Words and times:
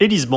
Élise 0.00 0.28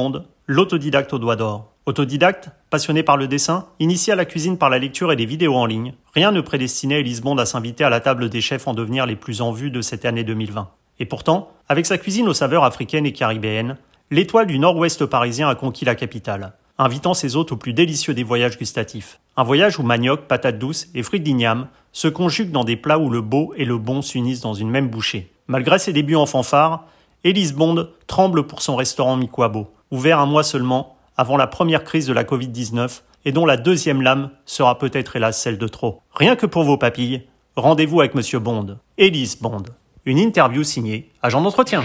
l'autodidacte 0.47 1.13
au 1.13 1.19
doigt 1.19 1.35
d'or. 1.35 1.71
Autodidacte, 1.85 2.49
passionné 2.71 3.03
par 3.03 3.15
le 3.15 3.27
dessin, 3.27 3.67
initié 3.79 4.11
à 4.11 4.15
la 4.15 4.25
cuisine 4.25 4.57
par 4.57 4.71
la 4.71 4.79
lecture 4.79 5.11
et 5.11 5.15
des 5.15 5.27
vidéos 5.27 5.53
en 5.53 5.67
ligne, 5.67 5.93
rien 6.15 6.31
ne 6.31 6.41
prédestinait 6.41 7.01
Élise 7.01 7.21
à 7.37 7.45
s'inviter 7.45 7.83
à 7.83 7.91
la 7.91 7.99
table 7.99 8.29
des 8.29 8.41
chefs 8.41 8.67
en 8.67 8.73
devenir 8.73 9.05
les 9.05 9.15
plus 9.15 9.39
en 9.39 9.51
vue 9.51 9.69
de 9.69 9.81
cette 9.81 10.03
année 10.03 10.23
2020. 10.23 10.67
Et 10.97 11.05
pourtant, 11.05 11.51
avec 11.69 11.85
sa 11.85 11.99
cuisine 11.99 12.27
aux 12.27 12.33
saveurs 12.33 12.63
africaines 12.63 13.05
et 13.05 13.13
caribéennes, 13.13 13.77
l'étoile 14.09 14.47
du 14.47 14.57
nord-ouest 14.57 15.05
parisien 15.05 15.47
a 15.47 15.53
conquis 15.53 15.85
la 15.85 15.93
capitale, 15.93 16.53
invitant 16.79 17.13
ses 17.13 17.35
hôtes 17.35 17.51
au 17.51 17.55
plus 17.55 17.73
délicieux 17.73 18.15
des 18.15 18.23
voyages 18.23 18.57
gustatifs. 18.57 19.19
Un 19.37 19.43
voyage 19.43 19.77
où 19.77 19.83
manioc, 19.83 20.21
patates 20.21 20.57
douces 20.57 20.87
et 20.95 21.03
fruits 21.03 21.19
d'igname 21.19 21.67
se 21.91 22.07
conjuguent 22.07 22.51
dans 22.51 22.63
des 22.63 22.77
plats 22.77 22.97
où 22.97 23.11
le 23.11 23.21
beau 23.21 23.53
et 23.55 23.65
le 23.65 23.77
bon 23.77 24.01
s'unissent 24.01 24.41
dans 24.41 24.55
une 24.55 24.71
même 24.71 24.89
bouchée. 24.89 25.31
Malgré 25.45 25.77
ses 25.77 25.93
débuts 25.93 26.15
en 26.15 26.25
fanfare, 26.25 26.87
Élise 27.23 27.53
Bond 27.53 27.87
tremble 28.07 28.47
pour 28.47 28.63
son 28.63 28.75
restaurant 28.75 29.15
Mikwabo, 29.15 29.71
ouvert 29.91 30.17
un 30.19 30.25
mois 30.25 30.41
seulement 30.41 30.97
avant 31.15 31.37
la 31.37 31.45
première 31.45 31.83
crise 31.83 32.07
de 32.07 32.13
la 32.13 32.23
Covid-19 32.23 33.01
et 33.25 33.31
dont 33.31 33.45
la 33.45 33.57
deuxième 33.57 34.01
lame 34.01 34.31
sera 34.47 34.79
peut-être 34.79 35.15
hélas 35.15 35.39
celle 35.39 35.59
de 35.59 35.67
trop. 35.67 36.01
Rien 36.15 36.35
que 36.35 36.47
pour 36.47 36.63
vos 36.63 36.77
papilles, 36.77 37.27
rendez-vous 37.55 37.99
avec 37.99 38.15
Monsieur 38.15 38.39
Bond, 38.39 38.79
Élise 38.97 39.39
Bond. 39.39 39.61
Une 40.05 40.17
interview 40.17 40.63
signée 40.63 41.11
Agent 41.21 41.41
d'entretien. 41.41 41.83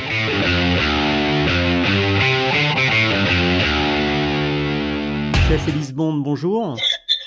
Chef 5.49 5.69
Élise 5.69 5.93
Bond, 5.93 6.15
bonjour. 6.15 6.79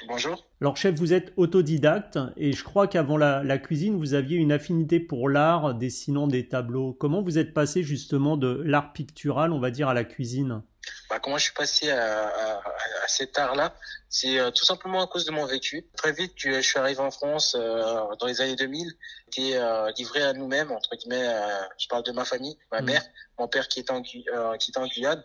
Bonjour. 0.10 0.44
Alors 0.60 0.76
chef, 0.76 0.96
vous 0.96 1.14
êtes 1.14 1.34
autodidacte 1.38 2.18
et 2.36 2.52
je 2.52 2.64
crois 2.64 2.88
qu'avant 2.88 3.16
la, 3.16 3.58
cuisine, 3.60 3.96
vous 3.96 4.16
aviez 4.16 4.38
une 4.38 4.52
affinité 4.52 5.00
pour 5.00 5.30
l'art, 5.30 5.76
dessinant 5.76 6.26
des 6.26 6.50
tableaux. 6.50 6.94
Comment 6.94 7.22
vous 7.22 7.38
êtes 7.38 7.54
passé 7.54 7.84
justement 7.84 8.36
de 8.36 8.60
l'art 8.66 8.92
pictural, 8.92 9.54
on 9.54 9.60
va 9.60 9.70
dire, 9.70 9.88
à 9.88 9.94
la 9.94 10.04
cuisine? 10.04 10.64
Bah, 11.12 11.20
Comment 11.20 11.38
je 11.38 11.44
suis 11.44 11.54
passé 11.54 11.92
à, 11.92 12.60
cet 13.08 13.38
art-là? 13.38 13.76
C'est 14.10 14.40
euh, 14.40 14.50
tout 14.50 14.66
simplement 14.66 15.04
à 15.04 15.06
cause 15.06 15.26
de 15.26 15.32
mon 15.32 15.46
vécu. 15.46 15.86
Très 15.96 16.12
vite, 16.12 16.34
je 16.38 16.60
suis 16.60 16.80
arrivé 16.80 17.02
en 17.02 17.12
France 17.12 17.56
euh, 17.56 18.02
dans 18.20 18.26
les 18.26 18.42
années 18.42 18.56
2000, 18.56 18.92
qui 19.30 19.56
euh, 19.56 19.92
livré 19.96 20.24
à 20.24 20.34
nous-mêmes, 20.34 20.72
entre 20.72 20.96
guillemets, 20.96 21.30
je 21.78 21.88
parle 21.88 22.02
de 22.02 22.12
ma 22.12 22.26
famille, 22.26 22.58
ma 22.72 22.82
mmh. 22.82 22.86
mère, 22.86 23.04
mon 23.38 23.48
père 23.48 23.68
qui 23.68 23.80
était 23.80 23.92
en, 23.92 24.02
qui 24.02 24.26
était 24.70 24.80
en 24.80 24.88
Guyane. 24.88 25.24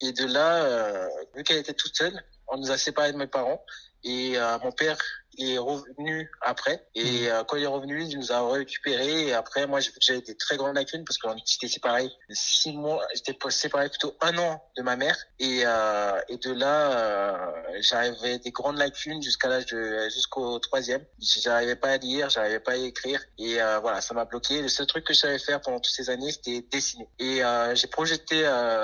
Et 0.00 0.12
de 0.12 0.24
là, 0.32 1.08
vu 1.34 1.42
qu'elle 1.42 1.58
était 1.58 1.74
toute 1.74 1.96
seule, 1.96 2.22
on 2.46 2.58
nous 2.58 2.70
a 2.70 2.78
séparés 2.78 3.12
de 3.12 3.18
mes 3.18 3.26
parents. 3.26 3.64
Et 4.04 4.36
euh, 4.36 4.58
mon 4.62 4.72
père 4.72 4.96
est 5.38 5.58
revenu 5.58 6.30
après. 6.40 6.86
Et 6.94 7.02
mmh. 7.02 7.26
euh, 7.26 7.44
quand 7.44 7.56
il 7.56 7.62
est 7.62 7.66
revenu, 7.66 8.02
il 8.04 8.18
nous 8.18 8.32
a 8.32 8.50
récupéré. 8.52 9.28
Et 9.28 9.32
après, 9.32 9.66
moi, 9.66 9.80
j'avais 10.00 10.20
des 10.20 10.36
très 10.36 10.56
grandes 10.56 10.74
lacunes 10.74 11.04
parce 11.04 11.18
qu'on 11.18 11.34
était 11.36 11.68
séparés 11.68 12.10
six 12.30 12.72
mois. 12.72 13.04
J'étais 13.14 13.36
séparé 13.50 13.88
plutôt 13.88 14.16
un 14.20 14.36
an 14.38 14.62
de 14.76 14.82
ma 14.82 14.96
mère. 14.96 15.16
Et, 15.38 15.62
euh, 15.64 16.20
et 16.28 16.36
de 16.36 16.52
là, 16.52 16.92
euh, 16.92 17.62
j'avais 17.80 18.38
des 18.38 18.50
grandes 18.50 18.78
lacunes 18.78 19.22
jusqu'à 19.22 19.48
l'âge 19.48 19.66
de 19.66 20.08
jusqu'au 20.10 20.58
troisième. 20.58 21.04
J'arrivais 21.18 21.76
pas 21.76 21.90
à 21.90 21.96
lire, 21.96 22.30
j'arrivais 22.30 22.60
pas 22.60 22.72
à 22.72 22.76
écrire. 22.76 23.20
Et 23.38 23.60
euh, 23.60 23.78
voilà, 23.80 24.00
ça 24.00 24.14
m'a 24.14 24.24
bloqué. 24.24 24.62
Le 24.62 24.68
seul 24.68 24.86
truc 24.86 25.04
que 25.04 25.14
je 25.14 25.20
savais 25.20 25.38
faire 25.38 25.60
pendant 25.60 25.78
toutes 25.78 25.94
ces 25.94 26.10
années, 26.10 26.32
c'était 26.32 26.66
dessiner. 26.70 27.08
Et 27.18 27.42
euh, 27.44 27.74
j'ai 27.74 27.86
projeté 27.86 28.40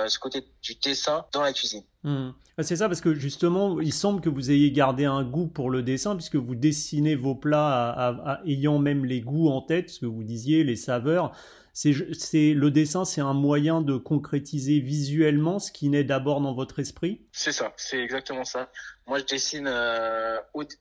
ce 0.08 0.18
côté 0.18 0.46
du 0.62 0.74
dessin 0.76 1.26
dans 1.32 1.42
la 1.42 1.52
cuisine. 1.52 1.82
Mmh. 2.06 2.30
C'est 2.62 2.76
ça, 2.76 2.86
parce 2.86 3.00
que 3.00 3.14
justement, 3.14 3.80
il 3.80 3.92
semble 3.92 4.20
que 4.20 4.28
vous 4.28 4.52
ayez 4.52 4.70
gardé 4.70 5.04
un 5.04 5.24
goût 5.24 5.48
pour 5.48 5.70
le 5.70 5.82
dessin, 5.82 6.14
puisque 6.14 6.36
vous 6.36 6.54
dessinez 6.54 7.16
vos 7.16 7.34
plats 7.34 8.40
ayant 8.46 8.78
même 8.78 9.04
les 9.04 9.20
goûts 9.20 9.48
en 9.48 9.60
tête, 9.60 9.90
ce 9.90 10.00
que 10.00 10.06
vous 10.06 10.22
disiez, 10.22 10.62
les 10.62 10.76
saveurs. 10.76 11.32
C'est, 11.74 11.92
le 11.92 12.70
dessin, 12.70 13.04
c'est 13.04 13.20
un 13.20 13.34
moyen 13.34 13.82
de 13.82 13.98
concrétiser 13.98 14.80
visuellement 14.80 15.58
ce 15.58 15.70
qui 15.70 15.90
naît 15.90 16.04
d'abord 16.04 16.40
dans 16.40 16.54
votre 16.54 16.78
esprit? 16.78 17.20
C'est 17.32 17.52
ça, 17.52 17.74
c'est 17.76 17.98
exactement 17.98 18.44
ça. 18.44 18.70
Moi, 19.06 19.18
je 19.18 19.24
dessine 19.24 19.66
euh, 19.68 20.38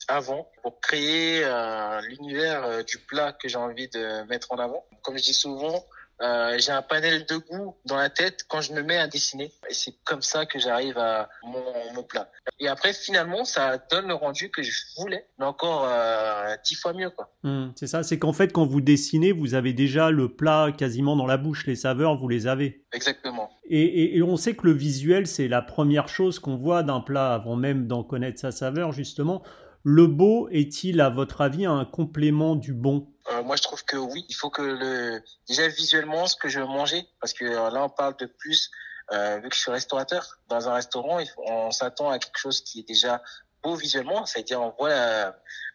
avant 0.07 0.49
pour 0.63 0.79
créer 0.79 1.43
euh, 1.43 1.99
l'univers 2.01 2.63
euh, 2.63 2.83
du 2.83 2.99
plat 2.99 3.33
que 3.33 3.49
j'ai 3.49 3.57
envie 3.57 3.89
de 3.89 4.25
mettre 4.29 4.53
en 4.53 4.57
avant. 4.57 4.85
Comme 5.01 5.17
je 5.17 5.23
dis 5.23 5.33
souvent, 5.33 5.83
euh, 6.21 6.57
j'ai 6.57 6.71
un 6.71 6.81
panel 6.81 7.25
de 7.25 7.35
goût 7.35 7.75
dans 7.85 7.97
la 7.97 8.09
tête 8.09 8.45
quand 8.47 8.61
je 8.61 8.71
me 8.73 8.81
mets 8.81 8.97
à 8.97 9.07
dessiner. 9.07 9.51
Et 9.69 9.73
c'est 9.73 9.95
comme 10.05 10.21
ça 10.21 10.45
que 10.45 10.59
j'arrive 10.59 10.97
à 10.97 11.29
mon, 11.43 11.93
mon, 11.93 12.03
plat. 12.03 12.31
Et 12.59 12.69
après, 12.69 12.93
finalement, 12.93 13.43
ça 13.43 13.77
donne 13.91 14.07
le 14.07 14.13
rendu 14.13 14.49
que 14.49 14.63
je 14.63 14.71
voulais, 14.97 15.27
mais 15.37 15.45
encore 15.45 15.85
euh, 15.89 16.55
dix 16.63 16.75
fois 16.75 16.93
mieux. 16.93 17.09
quoi. 17.09 17.29
Hmm, 17.43 17.71
c'est 17.75 17.87
ça, 17.87 18.03
c'est 18.03 18.17
qu'en 18.17 18.31
fait, 18.31 18.53
quand 18.53 18.65
vous 18.65 18.79
dessinez, 18.79 19.33
vous 19.33 19.55
avez 19.55 19.73
déjà 19.73 20.09
le 20.09 20.33
plat 20.33 20.71
quasiment 20.77 21.17
dans 21.17 21.27
la 21.27 21.37
bouche. 21.37 21.65
Les 21.67 21.75
saveurs, 21.75 22.17
vous 22.17 22.29
les 22.29 22.47
avez. 22.47 22.85
Exactement. 22.93 23.49
Et, 23.65 23.81
et, 23.81 24.17
et 24.17 24.23
on 24.23 24.37
sait 24.37 24.55
que 24.55 24.65
le 24.65 24.73
visuel, 24.73 25.27
c'est 25.27 25.49
la 25.49 25.61
première 25.61 26.07
chose 26.07 26.39
qu'on 26.39 26.55
voit 26.55 26.83
d'un 26.83 27.01
plat 27.01 27.33
avant 27.33 27.57
même 27.57 27.87
d'en 27.87 28.03
connaître 28.03 28.39
sa 28.39 28.51
saveur, 28.51 28.93
justement. 28.93 29.43
Le 29.83 30.07
beau 30.07 30.47
est-il, 30.49 31.01
à 31.01 31.09
votre 31.09 31.41
avis, 31.41 31.65
un 31.65 31.83
complément 31.83 32.55
du 32.55 32.73
bon? 32.73 33.07
Euh, 33.31 33.43
moi, 33.43 33.55
je 33.55 33.63
trouve 33.63 33.83
que 33.83 33.97
oui. 33.97 34.25
Il 34.29 34.35
faut 34.35 34.49
que 34.49 34.61
le 34.61 35.21
déjà 35.47 35.67
visuellement 35.67 36.27
ce 36.27 36.35
que 36.35 36.47
je 36.47 36.59
veux 36.59 36.67
manger, 36.67 37.07
parce 37.19 37.33
que 37.33 37.45
euh, 37.45 37.69
là, 37.69 37.83
on 37.83 37.89
parle 37.89 38.15
de 38.17 38.25
plus. 38.25 38.69
Euh, 39.11 39.37
vu 39.37 39.49
que 39.49 39.55
je 39.55 39.61
suis 39.61 39.71
restaurateur 39.71 40.39
dans 40.47 40.67
un 40.67 40.73
restaurant, 40.73 41.19
on 41.37 41.69
s'attend 41.69 42.09
à 42.09 42.17
quelque 42.17 42.39
chose 42.39 42.61
qui 42.61 42.79
est 42.79 42.87
déjà 42.87 43.21
beau 43.61 43.75
visuellement, 43.75 44.25
c'est-à-dire 44.25 44.61
on 44.61 44.73
voit 44.79 44.89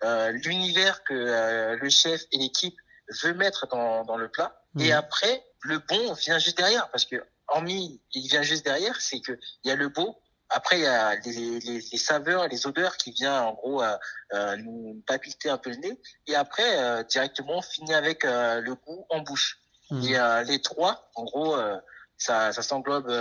euh, 0.03 0.31
l'univers 0.33 1.05
que 1.05 1.77
le 1.81 1.91
chef 1.91 2.23
et 2.33 2.39
l'équipe 2.39 2.77
veut 3.23 3.35
mettre 3.35 3.69
dans, 3.69 4.05
dans 4.05 4.17
le 4.17 4.29
plat. 4.29 4.61
Et 4.81 4.93
après, 4.93 5.45
le 5.63 5.79
bon 5.79 6.13
vient 6.15 6.41
juste 6.41 6.57
derrière, 6.57 6.91
parce 6.91 7.05
que 7.05 7.25
hormis, 7.47 8.01
il 8.15 8.29
vient 8.29 8.43
juste 8.43 8.65
derrière, 8.65 9.01
c'est 9.01 9.21
que 9.21 9.39
il 9.63 9.69
y 9.69 9.71
a 9.71 9.77
le 9.77 9.89
beau, 9.89 10.21
après, 10.51 10.79
il 10.79 10.83
y 10.83 10.87
a 10.87 11.15
les, 11.17 11.61
les, 11.61 11.81
les 11.93 11.99
saveurs, 11.99 12.49
les 12.49 12.67
odeurs 12.67 12.97
qui 12.97 13.13
viennent 13.13 13.31
en 13.31 13.55
gros 13.55 13.83
euh, 13.83 13.97
euh 14.35 14.57
nous 14.57 15.03
papiter 15.07 15.49
un 15.49 15.59
peu 15.59 15.71
le 15.71 15.77
nez. 15.77 16.01
Et 16.27 16.35
après, 16.35 16.79
euh, 16.79 17.03
directement, 17.05 17.59
on 17.59 17.63
finit 17.63 17.95
avec 17.95 18.25
euh, 18.25 18.61
le 18.61 18.75
goût 18.75 19.07
en 19.11 19.21
bouche. 19.21 19.59
Mmh. 19.91 20.05
Et 20.05 20.45
les 20.45 20.63
trois, 20.63 21.11
en 21.17 21.25
gros, 21.25 21.57
ça, 22.21 22.53
ça 22.53 22.63
s'englobe 22.63 23.13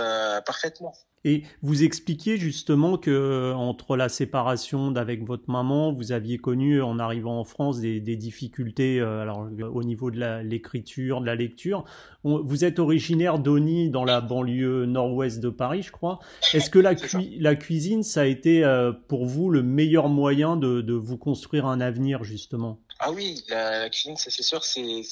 parfaitement. 0.46 0.94
Et 1.24 1.42
vous 1.60 1.82
expliquiez 1.82 2.38
justement 2.38 2.96
que 2.96 3.52
entre 3.52 3.96
la 3.96 4.08
séparation 4.08 4.90
d'avec 4.90 5.22
votre 5.22 5.50
maman, 5.50 5.92
vous 5.92 6.12
aviez 6.12 6.38
connu 6.38 6.80
en 6.80 6.98
arrivant 6.98 7.38
en 7.38 7.44
France 7.44 7.78
des, 7.80 8.00
des 8.00 8.16
difficultés 8.16 9.00
euh, 9.00 9.20
alors, 9.20 9.46
au 9.70 9.82
niveau 9.82 10.10
de 10.10 10.40
l'écriture, 10.42 11.20
de 11.20 11.26
la 11.26 11.34
lecture. 11.34 11.84
vous 12.24 12.64
êtes 12.64 12.78
originaire 12.78 13.38
d'Oni 13.38 13.90
dans 13.90 14.04
la 14.04 14.22
banlieue 14.22 14.86
nord-ouest 14.86 15.40
de 15.40 15.50
Paris, 15.50 15.82
je 15.82 15.92
crois. 15.92 16.20
Est-ce 16.54 16.70
que 16.70 16.78
la, 16.78 16.94
la, 17.38 17.54
cuisine, 17.54 18.02
ça 18.02 18.22
a 18.22 18.24
été 18.24 18.64
euh, 18.64 18.92
pour 18.92 19.26
vous 19.26 19.50
le 19.50 19.62
meilleur 19.62 20.08
moyen 20.08 20.56
de, 20.56 20.80
de 20.80 20.94
vous 20.94 21.18
construire 21.18 21.66
un 21.66 21.82
avenir 21.82 22.24
justement? 22.24 22.80
Ah 23.02 23.10
oui, 23.12 23.42
la, 23.48 23.88
cuisine, 23.88 24.16
c'est 24.16 24.30
sûr, 24.30 24.62
c'est 24.62 25.02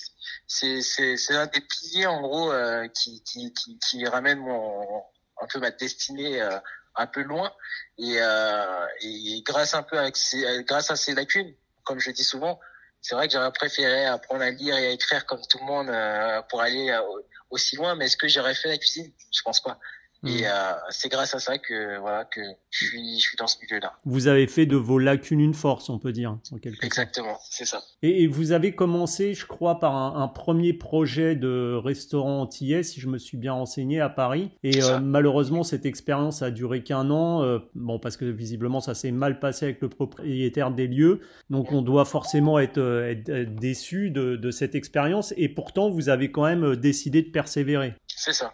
c'est 0.47 1.35
un 1.35 1.47
des 1.47 1.61
piliers 1.63 2.07
en 2.07 2.21
gros 2.21 2.53
euh, 2.53 2.87
qui, 2.89 3.23
qui, 3.25 3.53
qui, 3.55 3.79
qui 3.79 4.07
ramène 4.07 4.39
mon 4.39 5.03
un 5.41 5.47
peu 5.47 5.59
ma 5.59 5.71
destinée 5.71 6.43
euh, 6.43 6.59
un 6.97 7.07
peu 7.07 7.23
loin. 7.23 7.51
Et, 7.97 8.17
euh, 8.19 8.87
et 9.01 9.43
grâce 9.43 9.73
un 9.75 9.83
peu 9.83 9.99
avec 9.99 10.17
grâce 10.67 10.91
à 10.91 10.97
ces 10.97 11.15
lacunes 11.15 11.55
comme 11.85 11.99
je 11.99 12.11
dis 12.11 12.25
souvent 12.25 12.61
c'est 13.01 13.15
vrai 13.15 13.27
que 13.29 13.33
j'aurais 13.33 13.53
préféré 13.53 14.05
apprendre 14.05 14.43
à 14.43 14.51
lire 14.51 14.77
et 14.77 14.89
à 14.89 14.91
écrire 14.91 15.25
comme 15.25 15.41
tout 15.49 15.59
le 15.59 15.65
monde 15.65 15.89
euh, 15.89 16.43
pour 16.43 16.61
aller 16.61 16.95
aussi 17.49 17.77
loin 17.77 17.95
mais 17.95 18.07
est-ce 18.07 18.17
que 18.17 18.29
j'aurais 18.29 18.55
fait 18.55 18.69
la 18.69 18.79
cuisine? 18.79 19.11
Je 19.33 19.41
pense 19.43 19.63
pas 19.63 19.79
et 20.25 20.43
mm. 20.43 20.45
euh, 20.45 20.73
c'est 20.91 21.09
grâce 21.09 21.35
à 21.35 21.39
ça 21.39 21.59
que 21.59 21.99
voilà 22.01 22.25
que 22.25 22.41
je 22.71 22.87
suis 22.87 23.19
je 23.19 23.29
suis 23.29 23.37
dans 23.37 23.47
ce 23.47 23.57
milieu-là. 23.63 23.95
Vous 24.05 24.27
avez 24.27 24.47
fait 24.47 24.67
de 24.67 24.77
vos 24.77 24.99
lacunes 24.99 25.41
une 25.41 25.55
force, 25.55 25.89
on 25.91 25.99
peut 25.99 26.13
dire, 26.13 26.39
en 26.53 26.59
quelque 26.59 26.85
Exactement, 26.85 27.39
c'est 27.51 27.65
ça. 27.65 27.83
Et, 28.03 28.23
et, 28.25 28.27
vous 28.27 28.53
avez 28.53 28.75
commencé, 28.75 29.35
je 29.35 29.47
crois, 29.47 29.81
par 29.81 29.95
un, 29.95 30.23
un 30.23 30.29
premier 30.29 30.73
projet 30.73 31.37
de 31.37 31.75
restaurant 31.83 32.41
antillais, 32.43 32.83
si 32.83 33.01
je 33.01 33.09
me 33.09 33.19
suis 33.19 33.37
bien 33.37 33.53
renseigné, 33.53 34.01
à 34.01 34.09
Paris. 34.09 34.51
Et 34.63 34.83
euh, 34.83 34.99
malheureusement, 35.01 35.63
cette 35.63 35.87
expérience 35.87 36.43
a 36.43 36.51
duré 36.51 36.83
qu'un 36.83 37.11
an, 37.11 37.43
euh, 37.43 37.59
bon 37.75 37.99
parce 37.99 38.17
que 38.17 38.25
visiblement 38.25 38.81
ça 38.81 38.95
s'est 38.95 39.11
mal 39.11 39.41
passé 39.41 39.67
avec 39.67 39.81
le 39.81 39.89
propriétaire 39.89 40.71
des 40.71 40.87
lieux. 40.87 41.21
Donc 41.51 41.73
on 41.73 41.83
doit 41.83 42.05
forcément 42.05 42.59
être, 42.59 42.79
euh, 42.79 43.11
être, 43.11 43.29
être 43.29 43.55
déçu 43.55 44.11
de, 44.11 44.37
de 44.37 44.51
cette 44.51 44.75
expérience. 44.75 45.33
Et 45.37 45.49
pourtant, 45.49 45.91
vous 45.91 46.09
avez 46.09 46.31
quand 46.31 46.45
même 46.45 46.77
décidé 46.77 47.23
de 47.23 47.31
persévérer. 47.31 47.95
C'est 48.07 48.33
ça 48.33 48.53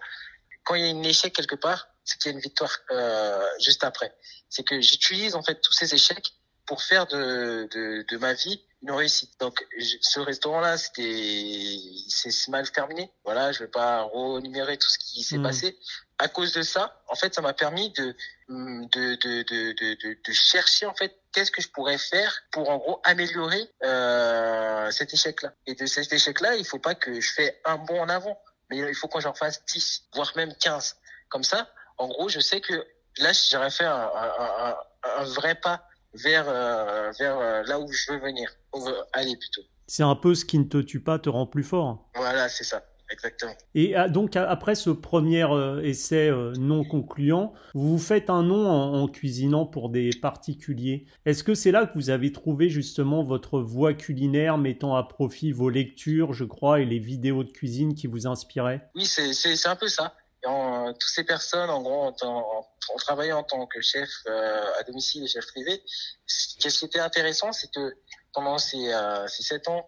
quand 0.64 0.74
il 0.74 0.84
y 0.84 0.88
a 0.88 0.92
un 0.92 1.02
échec 1.02 1.32
quelque 1.34 1.54
part, 1.54 1.88
c'est 2.04 2.18
qu'il 2.18 2.30
y 2.30 2.34
a 2.34 2.36
une 2.36 2.42
victoire 2.42 2.76
euh, 2.90 3.46
juste 3.60 3.84
après. 3.84 4.14
C'est 4.48 4.64
que 4.64 4.80
j'utilise 4.80 5.34
en 5.34 5.42
fait 5.42 5.60
tous 5.60 5.72
ces 5.72 5.94
échecs 5.94 6.32
pour 6.66 6.82
faire 6.82 7.06
de, 7.06 7.68
de, 7.70 8.04
de 8.08 8.16
ma 8.16 8.32
vie 8.32 8.64
une 8.82 8.90
réussite. 8.90 9.38
Donc 9.40 9.66
ce 10.00 10.20
restaurant-là, 10.20 10.76
c'était 10.76 11.78
c'est 12.08 12.48
mal 12.48 12.70
terminé. 12.70 13.12
Voilà, 13.24 13.52
je 13.52 13.60
vais 13.60 13.70
pas 13.70 14.02
renumérer 14.02 14.76
tout 14.76 14.88
ce 14.88 14.98
qui 14.98 15.22
s'est 15.22 15.38
mmh. 15.38 15.42
passé. 15.42 15.78
À 16.18 16.28
cause 16.28 16.52
de 16.52 16.62
ça, 16.62 17.02
en 17.08 17.14
fait, 17.14 17.34
ça 17.34 17.40
m'a 17.40 17.54
permis 17.54 17.90
de 17.90 18.14
de, 18.48 19.14
de, 19.16 19.42
de, 19.42 19.72
de, 19.72 20.18
de 20.22 20.32
chercher 20.32 20.86
en 20.86 20.94
fait 20.94 21.18
qu'est-ce 21.32 21.50
que 21.50 21.62
je 21.62 21.68
pourrais 21.68 21.98
faire 21.98 22.42
pour 22.52 22.68
en 22.68 22.76
gros 22.76 23.00
améliorer 23.04 23.70
euh, 23.82 24.90
cet 24.90 25.14
échec-là. 25.14 25.54
Et 25.66 25.74
de 25.74 25.86
cet 25.86 26.12
échec-là, 26.12 26.56
il 26.56 26.66
faut 26.66 26.78
pas 26.78 26.94
que 26.94 27.20
je 27.20 27.32
fais 27.32 27.60
un 27.64 27.76
bond 27.76 28.00
en 28.00 28.08
avant 28.08 28.38
mais 28.82 28.90
il 28.90 28.94
faut 28.94 29.08
qu'on 29.08 29.20
j'en 29.20 29.34
fasse 29.34 29.64
10, 29.66 30.04
voire 30.14 30.32
même 30.36 30.54
15. 30.60 30.96
Comme 31.28 31.44
ça, 31.44 31.68
en 31.98 32.08
gros, 32.08 32.28
je 32.28 32.40
sais 32.40 32.60
que 32.60 32.74
là, 33.18 33.32
j'aurais 33.50 33.70
fait 33.70 33.84
un, 33.84 34.10
un, 34.14 34.68
un, 34.68 34.76
un, 35.18 35.24
vrai 35.24 35.54
pas 35.54 35.86
vers, 36.14 36.48
euh, 36.48 37.10
vers 37.18 37.38
euh, 37.38 37.62
là 37.64 37.80
où 37.80 37.90
je 37.90 38.12
veux 38.12 38.18
venir, 38.18 38.50
où 38.72 38.86
aller 39.12 39.36
plutôt. 39.36 39.62
C'est 39.86 40.02
un 40.02 40.16
peu 40.16 40.34
ce 40.34 40.44
qui 40.44 40.58
ne 40.58 40.64
te 40.64 40.78
tue 40.78 41.00
pas 41.00 41.18
te 41.18 41.28
rend 41.28 41.46
plus 41.46 41.64
fort. 41.64 42.08
Voilà, 42.14 42.48
c'est 42.48 42.64
ça. 42.64 42.82
Exactement. 43.14 43.54
Et 43.74 43.94
ah, 43.94 44.08
donc 44.08 44.36
après 44.36 44.74
ce 44.74 44.90
premier 44.90 45.44
euh, 45.44 45.80
essai 45.82 46.30
non 46.58 46.84
concluant, 46.84 47.54
vous 47.74 47.92
vous 47.92 48.04
faites 48.04 48.28
un 48.28 48.42
nom 48.42 48.68
en, 48.68 49.08
cuisinant 49.08 49.66
pour 49.66 49.88
des 49.88 50.10
particuliers. 50.20 51.06
Est-ce 51.24 51.44
que 51.44 51.54
c'est 51.54 51.70
là 51.70 51.86
que 51.86 51.94
vous 51.94 52.10
avez 52.10 52.32
trouvé 52.32 52.68
justement 52.68 53.22
votre 53.22 53.60
voie 53.60 53.94
culinaire, 53.94 54.58
mettant 54.58 54.96
à 54.96 55.04
profit 55.04 55.52
vos 55.52 55.70
lectures, 55.70 56.32
je 56.32 56.44
crois, 56.44 56.80
et 56.80 56.84
les 56.84 56.98
vidéos 56.98 57.44
de 57.44 57.50
cuisine 57.50 57.94
qui 57.94 58.06
vous 58.06 58.26
inspiraient? 58.26 58.88
Oui, 58.94 59.06
c'est 59.06 59.68
un 59.68 59.76
peu 59.76 59.88
ça 59.88 60.14
en, 60.46 60.92
toutes 60.92 61.10
ces 61.10 61.24
personnes, 61.24 61.70
en 61.70 61.82
gros, 61.82 62.04
en, 62.04 62.14
en, 62.22 62.66
en 62.92 62.96
travaillant 62.96 63.38
en 63.38 63.42
tant 63.42 63.66
que 63.66 63.80
chef 63.80 64.10
euh, 64.26 64.62
à 64.78 64.82
domicile 64.84 65.24
et 65.24 65.28
chef 65.28 65.46
privé, 65.46 65.82
ce 66.26 66.56
qui 66.56 66.84
était 66.84 67.00
intéressant, 67.00 67.52
c'est 67.52 67.70
que 67.70 67.94
pendant 68.34 68.58
ces, 68.58 68.92
euh, 68.92 69.26
ces 69.28 69.42
sept 69.42 69.68
ans 69.68 69.86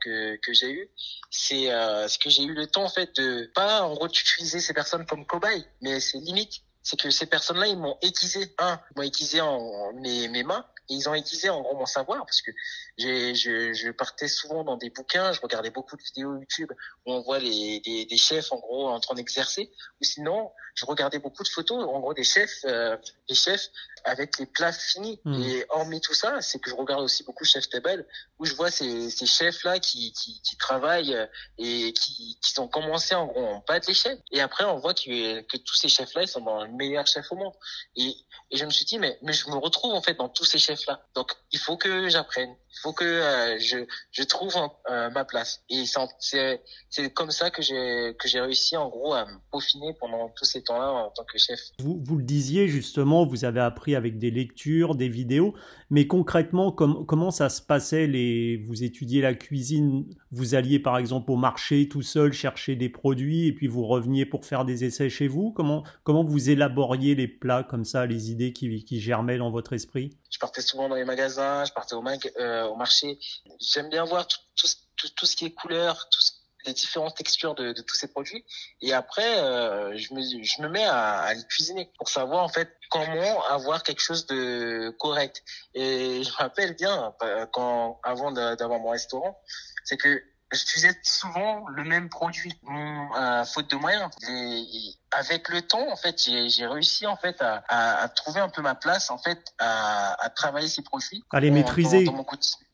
que, 0.00 0.36
que 0.36 0.52
j'ai 0.52 0.70
eu, 0.70 0.90
c'est 1.30 1.70
euh, 1.70 2.06
que 2.22 2.30
j'ai 2.30 2.44
eu 2.44 2.54
le 2.54 2.66
temps 2.66 2.84
en 2.84 2.88
fait 2.88 3.14
de 3.16 3.50
pas 3.54 3.82
en 3.82 3.96
utiliser 4.06 4.60
ces 4.60 4.72
personnes 4.72 5.04
comme 5.06 5.26
cobayes, 5.26 5.64
mais 5.82 6.00
c'est 6.00 6.18
limite, 6.18 6.62
c'est 6.82 6.98
que 6.98 7.10
ces 7.10 7.26
personnes-là 7.26 7.66
ils 7.66 7.78
m'ont 7.78 7.98
aiguisé. 8.00 8.54
Un, 8.58 8.80
m'ont 8.96 9.02
aiguisé 9.02 9.40
en, 9.40 9.92
mes, 9.94 10.28
mes 10.28 10.42
mains 10.44 10.64
et 10.90 10.94
ils 10.94 11.08
ont 11.08 11.14
aiguisé 11.14 11.48
en 11.48 11.62
gros 11.62 11.76
mon 11.76 11.86
savoir 11.86 12.26
parce 12.26 12.42
que 12.42 12.50
j'ai, 12.98 13.34
je, 13.34 13.72
je 13.72 13.90
partais 13.90 14.28
souvent 14.28 14.64
dans 14.64 14.76
des 14.76 14.90
bouquins, 14.90 15.32
je 15.32 15.40
regardais 15.40 15.70
beaucoup 15.70 15.96
de 15.96 16.02
vidéos 16.02 16.36
YouTube 16.36 16.72
où 17.06 17.12
on 17.12 17.20
voit 17.22 17.38
les, 17.38 17.80
des, 17.80 18.04
des 18.04 18.16
chefs 18.16 18.52
en 18.52 18.58
gros 18.58 18.88
en 18.88 18.98
train 18.98 19.14
d'exercer. 19.14 19.70
Ou 20.00 20.04
sinon 20.04 20.50
je 20.74 20.84
regardais 20.84 21.18
beaucoup 21.18 21.42
de 21.42 21.48
photos 21.48 21.84
en 21.84 22.00
gros 22.00 22.14
des 22.14 22.24
chefs, 22.24 22.64
euh, 22.64 22.96
des 23.28 23.34
chefs 23.34 23.68
avec 24.04 24.38
les 24.38 24.46
plats 24.46 24.72
finis. 24.72 25.20
Mmh. 25.24 25.42
et 25.42 25.66
hormis 25.68 26.00
tout 26.00 26.14
ça, 26.14 26.40
c'est 26.40 26.58
que 26.58 26.70
je 26.70 26.74
regarde 26.74 27.02
aussi 27.02 27.22
beaucoup 27.22 27.44
Chef 27.44 27.68
Table 27.68 28.06
où 28.38 28.44
je 28.44 28.54
vois 28.54 28.70
ces, 28.70 29.10
ces 29.10 29.26
chefs 29.26 29.62
là 29.64 29.78
qui, 29.78 30.12
qui, 30.12 30.40
qui 30.42 30.56
travaillent 30.56 31.16
et 31.58 31.92
qui, 31.92 32.38
qui 32.40 32.58
ont 32.58 32.68
commencé 32.68 33.14
en 33.14 33.26
gros 33.26 33.44
en 33.44 33.64
bas 33.66 33.78
de 33.78 33.86
l'échelle. 33.86 34.20
Et 34.32 34.40
après 34.40 34.64
on 34.64 34.76
voit 34.78 34.94
que, 34.94 35.40
que 35.42 35.56
tous 35.56 35.76
ces 35.76 35.88
chefs 35.88 36.14
là 36.14 36.22
ils 36.22 36.28
sont 36.28 36.40
dans 36.40 36.64
le 36.64 36.72
meilleur 36.72 37.06
chef 37.06 37.30
au 37.30 37.36
monde. 37.36 37.54
Et, 37.94 38.16
et 38.50 38.56
je 38.56 38.64
me 38.64 38.70
suis 38.70 38.84
dit 38.84 38.98
mais 38.98 39.18
mais 39.22 39.32
je 39.32 39.48
me 39.48 39.56
retrouve 39.56 39.92
en 39.92 40.02
fait 40.02 40.14
dans 40.14 40.28
tous 40.28 40.44
ces 40.44 40.58
chefs 40.58 40.79
donc 41.14 41.32
il 41.52 41.58
faut 41.58 41.76
que 41.76 42.08
j'apprenne 42.08 42.54
il 42.72 42.80
faut 42.82 42.92
que 42.92 43.04
euh, 43.04 43.58
je, 43.58 43.78
je 44.12 44.22
trouve 44.22 44.54
euh, 44.90 45.10
ma 45.10 45.24
place. 45.24 45.62
Et 45.68 45.84
c'est 46.18 46.62
c'est 46.88 47.12
comme 47.12 47.30
ça 47.30 47.50
que 47.50 47.62
j'ai 47.62 48.14
que 48.18 48.28
j'ai 48.28 48.40
réussi 48.40 48.76
en 48.76 48.88
gros 48.88 49.12
à 49.12 49.26
me 49.26 49.38
peaufiner 49.50 49.94
pendant 49.98 50.28
tous 50.30 50.44
ces 50.44 50.62
temps-là 50.62 50.90
en 50.92 51.10
tant 51.10 51.24
que 51.24 51.38
chef. 51.38 51.60
Vous, 51.80 52.00
vous 52.02 52.16
le 52.16 52.22
disiez 52.22 52.68
justement, 52.68 53.26
vous 53.26 53.44
avez 53.44 53.60
appris 53.60 53.94
avec 53.94 54.18
des 54.18 54.30
lectures, 54.30 54.94
des 54.94 55.08
vidéos, 55.08 55.54
mais 55.90 56.06
concrètement, 56.06 56.70
com 56.72 57.04
comment 57.06 57.30
ça 57.30 57.48
se 57.48 57.60
passait 57.60 58.06
les 58.06 58.56
Vous 58.56 58.84
étudiez 58.84 59.20
la 59.20 59.34
cuisine, 59.34 60.06
vous 60.30 60.54
alliez 60.54 60.78
par 60.78 60.98
exemple 60.98 61.30
au 61.32 61.36
marché 61.36 61.88
tout 61.88 62.02
seul 62.02 62.32
chercher 62.32 62.76
des 62.76 62.88
produits 62.88 63.46
et 63.46 63.52
puis 63.52 63.66
vous 63.66 63.86
reveniez 63.86 64.26
pour 64.26 64.44
faire 64.44 64.64
des 64.64 64.84
essais 64.84 65.10
chez 65.10 65.28
vous? 65.28 65.52
Comment 65.52 65.84
comment 66.04 66.24
vous 66.24 66.50
élaboriez 66.50 67.14
les 67.14 67.28
plats 67.28 67.64
comme 67.64 67.84
ça, 67.84 68.06
les 68.06 68.30
idées 68.30 68.52
qui, 68.52 68.84
qui 68.84 69.00
germaient 69.00 69.38
dans 69.38 69.50
votre 69.50 69.72
esprit? 69.72 70.16
Je 70.30 70.38
partais 70.38 70.62
souvent 70.62 70.88
dans 70.88 70.94
les 70.94 71.04
magasins, 71.04 71.64
je 71.64 71.72
partais 71.72 71.94
au, 71.94 72.02
mag 72.02 72.20
euh, 72.38 72.59
au 72.66 72.76
marché. 72.76 73.18
J'aime 73.60 73.88
bien 73.88 74.04
voir 74.04 74.26
tout, 74.26 74.38
tout, 74.56 75.08
tout, 75.16 75.26
ce 75.26 75.36
qui 75.36 75.46
est 75.46 75.52
couleur, 75.52 76.08
tout 76.10 76.20
les 76.66 76.72
différentes 76.72 77.16
textures 77.16 77.54
de, 77.54 77.72
de 77.72 77.82
tous 77.82 77.96
ces 77.96 78.08
produits. 78.08 78.44
Et 78.80 78.92
après, 78.92 79.40
euh, 79.40 79.96
je, 79.96 80.14
me, 80.14 80.20
je 80.22 80.62
me 80.62 80.68
mets 80.68 80.84
à, 80.84 81.20
à 81.20 81.34
les 81.34 81.44
cuisiner 81.44 81.90
pour 81.98 82.08
savoir 82.08 82.44
en 82.44 82.48
fait 82.48 82.70
comment 82.90 83.42
avoir 83.46 83.82
quelque 83.82 84.00
chose 84.00 84.26
de 84.26 84.94
correct. 84.98 85.42
Et 85.74 86.22
je 86.22 86.30
me 86.30 86.36
rappelle 86.36 86.74
bien 86.74 87.14
euh, 87.22 87.46
quand 87.52 88.00
avant 88.02 88.32
d'avoir 88.32 88.78
mon 88.80 88.90
restaurant, 88.90 89.40
c'est 89.84 89.96
que 89.96 90.22
j'utilisais 90.52 90.98
souvent 91.02 91.66
le 91.68 91.84
même 91.84 92.08
produit, 92.08 92.58
euh, 92.68 93.44
faute 93.44 93.70
de 93.70 93.76
moyens. 93.76 94.10
Et, 94.28 94.94
avec 95.12 95.48
le 95.48 95.62
temps, 95.62 95.90
en 95.90 95.96
fait, 95.96 96.20
j'ai 96.22 96.66
réussi 96.66 97.06
en 97.06 97.16
fait 97.16 97.40
à, 97.42 97.64
à, 97.68 98.02
à, 98.02 98.08
trouver 98.08 98.40
un 98.40 98.48
peu 98.48 98.62
ma 98.62 98.74
place, 98.74 99.10
en 99.10 99.18
fait, 99.18 99.52
à, 99.58 100.14
à 100.24 100.30
travailler 100.30 100.68
ces 100.68 100.82
produits. 100.82 101.24
À 101.30 101.40
les 101.40 101.50
maîtriser. 101.50 102.04
Dans, 102.04 102.12
dans 102.12 102.18
mon 102.18 102.24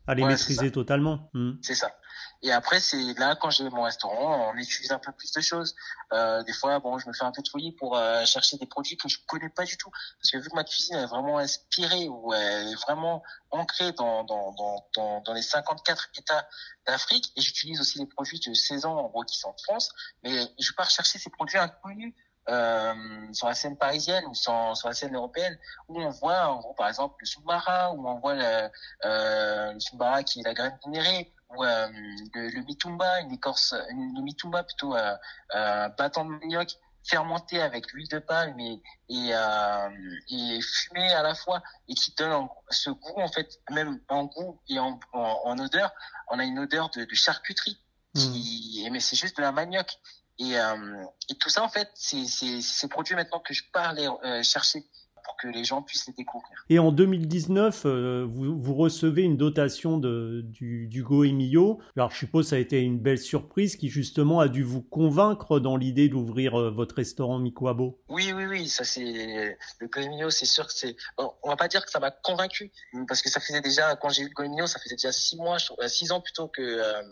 à 0.06 0.14
les 0.14 0.22
ouais, 0.22 0.28
maîtriser 0.28 0.70
totalement. 0.70 1.30
Mmh. 1.34 1.52
C'est 1.62 1.74
ça. 1.74 1.90
Et 2.42 2.52
après, 2.52 2.80
c'est 2.80 3.14
là 3.18 3.34
quand 3.34 3.50
j'ai 3.50 3.68
mon 3.70 3.82
restaurant, 3.82 4.52
on 4.52 4.56
utilise 4.56 4.92
un 4.92 4.98
peu 4.98 5.12
plus 5.12 5.32
de 5.32 5.40
choses. 5.40 5.74
Euh, 6.12 6.42
des 6.42 6.52
fois, 6.52 6.78
bon, 6.78 6.98
je 6.98 7.08
me 7.08 7.12
fais 7.12 7.24
un 7.24 7.32
peu 7.32 7.42
de 7.42 7.48
folie 7.48 7.72
pour 7.72 7.96
euh, 7.96 8.24
chercher 8.24 8.56
des 8.58 8.66
produits 8.66 8.96
que 8.96 9.08
je 9.08 9.18
connais 9.26 9.48
pas 9.48 9.64
du 9.64 9.76
tout, 9.76 9.90
parce 9.90 10.30
que 10.30 10.38
vu 10.38 10.48
que 10.48 10.54
ma 10.54 10.64
cuisine 10.64 10.96
est 10.96 11.06
vraiment 11.06 11.38
inspirée 11.38 12.08
ou 12.08 12.32
elle 12.34 12.68
est 12.68 12.82
vraiment 12.82 13.22
ancrée 13.50 13.92
dans 13.92 14.24
dans 14.24 14.52
dans 14.52 14.86
dans, 14.94 15.20
dans 15.22 15.32
les 15.32 15.42
54 15.42 16.10
États 16.18 16.48
d'Afrique, 16.86 17.32
et 17.36 17.40
j'utilise 17.40 17.80
aussi 17.80 17.98
les 17.98 18.06
produits 18.06 18.40
de 18.40 18.54
saison 18.54 18.90
en 18.90 19.08
gros 19.08 19.24
qui 19.24 19.38
sont 19.38 19.48
en 19.48 19.56
France, 19.64 19.90
mais 20.22 20.46
je 20.58 20.72
pars 20.72 20.90
chercher 20.90 21.18
ces 21.18 21.30
produits 21.30 21.58
inconnus 21.58 22.14
euh, 22.48 22.94
sur 23.32 23.48
la 23.48 23.54
scène 23.54 23.76
parisienne 23.76 24.24
ou 24.26 24.34
sur, 24.34 24.76
sur, 24.76 24.88
la 24.88 24.94
scène 24.94 25.14
européenne 25.14 25.58
où 25.88 26.00
on 26.00 26.10
voit 26.10 26.46
en 26.48 26.60
gros 26.60 26.74
par 26.74 26.88
exemple 26.88 27.16
le 27.20 27.26
Sumbara 27.26 27.92
où 27.92 28.08
on 28.08 28.18
voit 28.20 28.34
le, 28.34 28.70
euh, 29.04 29.72
le 29.72 30.22
qui 30.22 30.40
est 30.40 30.44
la 30.44 30.54
graine 30.54 30.78
minérée 30.86 31.32
ou 31.50 31.64
euh, 31.64 31.88
le, 32.34 32.48
le 32.50 32.62
mitumba 32.64 33.20
une 33.20 33.32
écorce 33.32 33.74
une, 33.90 34.14
le 34.14 34.22
mitumba 34.22 34.62
plutôt 34.62 34.94
euh, 34.94 35.16
euh, 35.54 35.88
battant 35.90 36.24
de 36.24 36.30
manioc 36.30 36.70
fermenté 37.02 37.60
avec 37.60 37.92
l'huile 37.92 38.08
de 38.08 38.18
palme 38.18 38.58
et 38.60 38.82
et, 39.08 39.30
euh, 39.32 39.88
et 40.30 40.60
fumé 40.60 41.08
à 41.12 41.22
la 41.22 41.34
fois 41.34 41.62
et 41.88 41.94
qui 41.94 42.14
donne 42.16 42.48
ce 42.70 42.90
goût 42.90 43.20
en 43.20 43.28
fait 43.28 43.60
même 43.70 44.00
en 44.08 44.24
goût 44.24 44.60
et 44.68 44.78
en, 44.78 45.00
en, 45.12 45.40
en 45.44 45.58
odeur 45.58 45.92
on 46.30 46.38
a 46.38 46.44
une 46.44 46.60
odeur 46.60 46.90
de, 46.90 47.04
de 47.04 47.14
charcuterie 47.14 47.80
qui 48.14 48.84
mmh. 48.86 48.92
mais 48.92 49.00
c'est 49.00 49.16
juste 49.16 49.36
de 49.36 49.42
la 49.42 49.52
manioc 49.52 49.98
et, 50.38 50.58
euh, 50.58 51.04
et 51.30 51.34
tout 51.36 51.48
ça, 51.48 51.62
en 51.62 51.68
fait, 51.68 51.88
c'est 51.94 52.26
ces 52.26 52.88
produits 52.88 53.14
maintenant 53.14 53.40
que 53.40 53.54
je 53.54 53.62
pars 53.72 53.92
les 53.94 54.06
euh, 54.06 54.42
chercher 54.42 54.84
pour 55.26 55.36
que 55.36 55.48
les 55.48 55.64
gens 55.64 55.82
puissent 55.82 56.06
les 56.06 56.12
découvrir. 56.12 56.64
Et 56.70 56.78
en 56.78 56.92
2019, 56.92 57.82
euh, 57.84 58.26
vous, 58.28 58.56
vous, 58.56 58.74
recevez 58.74 59.22
une 59.22 59.36
dotation 59.36 59.98
de, 59.98 60.42
du, 60.44 60.86
du 60.86 61.02
Goemio. 61.02 61.80
Alors 61.96 62.12
je 62.12 62.18
suppose 62.18 62.46
que 62.46 62.50
ça 62.50 62.56
a 62.56 62.58
été 62.60 62.80
une 62.80 63.00
belle 63.00 63.18
surprise 63.18 63.76
qui 63.76 63.88
justement 63.88 64.38
a 64.38 64.48
dû 64.48 64.62
vous 64.62 64.82
convaincre 64.82 65.58
dans 65.58 65.76
l'idée 65.76 66.08
d'ouvrir 66.08 66.54
euh, 66.54 66.70
votre 66.70 66.94
restaurant 66.94 67.38
Mikwabo. 67.40 68.00
Oui, 68.08 68.32
oui, 68.32 68.46
oui, 68.46 68.68
ça 68.68 68.84
c'est 68.84 69.02
le 69.80 69.88
Goemio, 69.88 70.30
c'est 70.30 70.46
sûr 70.46 70.66
que 70.66 70.72
c'est. 70.72 70.96
Bon, 71.18 71.32
on 71.42 71.48
va 71.48 71.56
pas 71.56 71.68
dire 71.68 71.84
que 71.84 71.90
ça 71.90 71.98
m'a 71.98 72.12
convaincu 72.12 72.70
parce 73.08 73.20
que 73.20 73.28
ça 73.28 73.40
faisait 73.40 73.60
déjà 73.60 73.96
quand 73.96 74.10
j'ai 74.10 74.22
eu 74.22 74.28
le 74.28 74.34
Goemio, 74.34 74.66
ça 74.68 74.78
faisait 74.78 74.94
déjà 74.94 75.10
six 75.10 75.36
mois, 75.36 75.56
six 75.88 76.12
ans 76.12 76.20
plutôt 76.20 76.46
que 76.46 76.62
euh, 76.62 77.02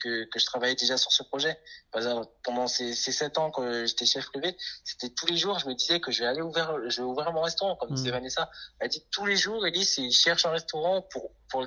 que, 0.00 0.24
que 0.24 0.38
je 0.38 0.46
travaillais 0.46 0.74
déjà 0.74 0.96
sur 0.96 1.12
ce 1.12 1.22
projet. 1.22 1.60
Pendant 2.42 2.66
ces, 2.66 2.94
ces 2.94 3.12
sept 3.12 3.38
ans 3.38 3.50
que 3.50 3.86
j'étais 3.86 4.06
chef 4.06 4.26
privé, 4.26 4.56
c'était 4.84 5.10
tous 5.10 5.26
les 5.26 5.36
jours, 5.36 5.58
je 5.58 5.68
me 5.68 5.74
disais 5.74 6.00
que 6.00 6.10
je 6.10 6.20
vais 6.20 6.28
aller 6.28 6.42
ouvrir, 6.42 6.74
je 6.88 7.02
vais 7.02 7.06
ouvrir 7.06 7.32
mon 7.32 7.42
restaurant, 7.42 7.76
comme 7.76 7.90
mmh. 7.90 7.96
disait 7.96 8.10
Vanessa. 8.10 8.50
Elle 8.80 8.88
dit 8.88 9.04
tous 9.10 9.26
les 9.26 9.36
jours, 9.36 9.64
dit, 9.70 9.94
il 9.98 10.12
cherche 10.12 10.44
un 10.46 10.50
restaurant 10.50 11.02
pour, 11.02 11.30
pour, 11.48 11.66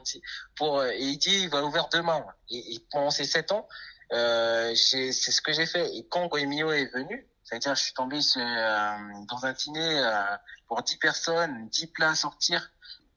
pour, 0.56 0.84
et 0.84 1.00
il 1.00 1.18
dit, 1.18 1.44
il 1.44 1.50
va 1.50 1.64
ouvrir 1.64 1.88
demain. 1.92 2.26
Et, 2.50 2.76
et 2.76 2.86
pendant 2.92 3.12
ces 3.12 3.26
sept 3.26 3.52
ans, 3.52 3.68
euh, 4.14 4.76
c'est 4.76 5.12
ce 5.12 5.42
que 5.42 5.54
j'ai 5.54 5.66
fait. 5.66 5.96
Et 5.96 6.06
quand 6.08 6.28
Goemio 6.28 6.72
est 6.72 6.92
venu, 6.94 7.28
c'est-à-dire, 7.44 7.76
je 7.76 7.84
suis 7.84 7.94
tombé 7.94 8.22
sur, 8.22 8.42
euh, 8.42 8.98
dans 9.28 9.46
un 9.46 9.54
dîner 9.54 10.00
euh, 10.00 10.38
pour 10.68 10.82
10 10.82 10.98
personnes, 10.98 11.68
10 11.70 11.88
plats 11.88 12.12
à 12.12 12.16
sortir, 12.16 12.72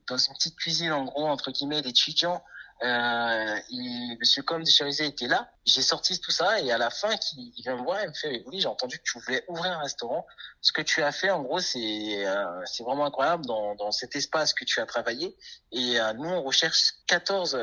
dans 0.08 0.18
une 0.18 0.34
petite 0.34 0.56
cuisine, 0.56 0.92
en 0.92 1.04
gros, 1.04 1.26
entre 1.26 1.50
guillemets, 1.50 1.82
d'étudiants. 1.82 2.42
Euh, 2.82 3.56
et 3.70 4.16
Monsieur 4.20 4.42
Comte 4.42 4.64
de 4.64 4.70
Cherizé 4.70 5.06
était 5.06 5.28
là. 5.28 5.48
J'ai 5.64 5.80
sorti 5.80 6.20
tout 6.20 6.30
ça 6.30 6.60
et 6.60 6.70
à 6.70 6.76
la 6.76 6.90
fin, 6.90 7.08
il, 7.36 7.52
il 7.56 7.62
vient 7.62 7.76
me 7.76 7.82
voir 7.82 8.00
et 8.00 8.06
me 8.06 8.12
fait 8.12 8.42
oui, 8.46 8.60
j'ai 8.60 8.68
entendu 8.68 8.98
que 8.98 9.02
tu 9.02 9.18
voulais 9.18 9.44
ouvrir 9.48 9.72
un 9.72 9.82
restaurant. 9.82 10.26
Ce 10.60 10.72
que 10.72 10.82
tu 10.82 11.02
as 11.02 11.12
fait, 11.12 11.30
en 11.30 11.42
gros, 11.42 11.58
c'est 11.58 12.26
euh, 12.26 12.44
c'est 12.66 12.82
vraiment 12.82 13.06
incroyable 13.06 13.46
dans, 13.46 13.74
dans 13.76 13.92
cet 13.92 14.14
espace 14.14 14.52
que 14.52 14.64
tu 14.64 14.80
as 14.80 14.86
travaillé. 14.86 15.36
Et 15.72 15.98
euh, 15.98 16.12
nous, 16.12 16.28
on 16.28 16.42
recherche 16.42 16.92
14 17.06 17.56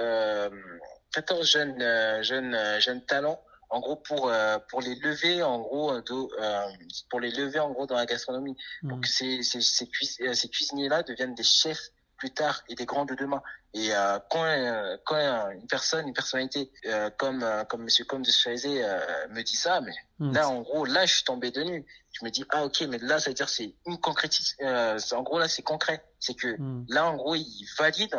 14 1.11 1.39
euh, 1.39 1.43
jeunes 1.43 1.81
euh, 1.81 2.23
jeunes 2.23 2.55
euh, 2.55 2.79
jeunes 2.79 3.05
talents 3.05 3.39
en 3.69 3.79
gros 3.81 3.95
pour 3.95 4.31
pour 4.69 4.81
les 4.81 4.95
lever 4.95 5.41
en 5.41 5.59
gros 5.59 5.99
de, 5.99 7.07
pour 7.09 7.19
les 7.19 7.31
lever 7.31 7.59
en 7.59 7.71
gros 7.71 7.87
dans 7.87 7.95
la 7.95 8.05
gastronomie 8.05 8.55
mmh. 8.83 8.89
pour 8.89 9.01
que 9.01 9.07
ces 9.07 9.41
ces 9.41 9.61
ces, 9.61 9.87
cuis 9.87 10.05
ces 10.05 10.49
cuisiniers 10.49 10.89
là 10.89 11.01
deviennent 11.01 11.33
des 11.33 11.43
chefs 11.43 11.89
plus 12.17 12.29
tard 12.29 12.63
et 12.69 12.75
des 12.75 12.85
grands 12.85 13.05
de 13.05 13.15
demain. 13.15 13.41
Et 13.75 13.91
euh, 13.91 14.19
quand, 14.29 14.43
euh, 14.43 14.97
quand 15.05 15.17
une 15.51 15.67
personne, 15.67 16.07
une 16.07 16.13
personnalité 16.13 16.71
euh, 16.85 17.09
comme 17.17 17.41
euh, 17.41 17.63
comme 17.63 17.83
Monsieur 17.83 18.05
Comte 18.05 18.25
de 18.25 18.31
Schweizé 18.31 18.83
me 19.31 19.41
dit 19.41 19.55
ça, 19.55 19.81
mais 19.81 19.93
mmh. 20.19 20.33
là 20.33 20.49
en 20.49 20.61
gros, 20.61 20.85
là 20.85 21.05
je 21.05 21.15
suis 21.15 21.23
tombé 21.23 21.49
de 21.51 21.63
nu. 21.63 21.85
Je 22.11 22.23
me 22.23 22.29
dis 22.29 22.43
ah 22.49 22.65
ok, 22.65 22.85
mais 22.87 22.99
là 22.99 23.19
ça 23.19 23.31
veut 23.31 23.33
dire 23.33 23.49
c'est 23.49 23.73
une 23.87 23.97
concrétisation. 23.97 25.17
en 25.17 25.23
gros 25.23 25.39
là 25.39 25.47
c'est 25.47 25.63
concret. 25.63 26.03
C'est 26.19 26.35
que 26.35 26.55
mmh. 26.59 26.85
là 26.89 27.07
en 27.07 27.15
gros 27.15 27.35
il 27.35 27.65
valide 27.79 28.15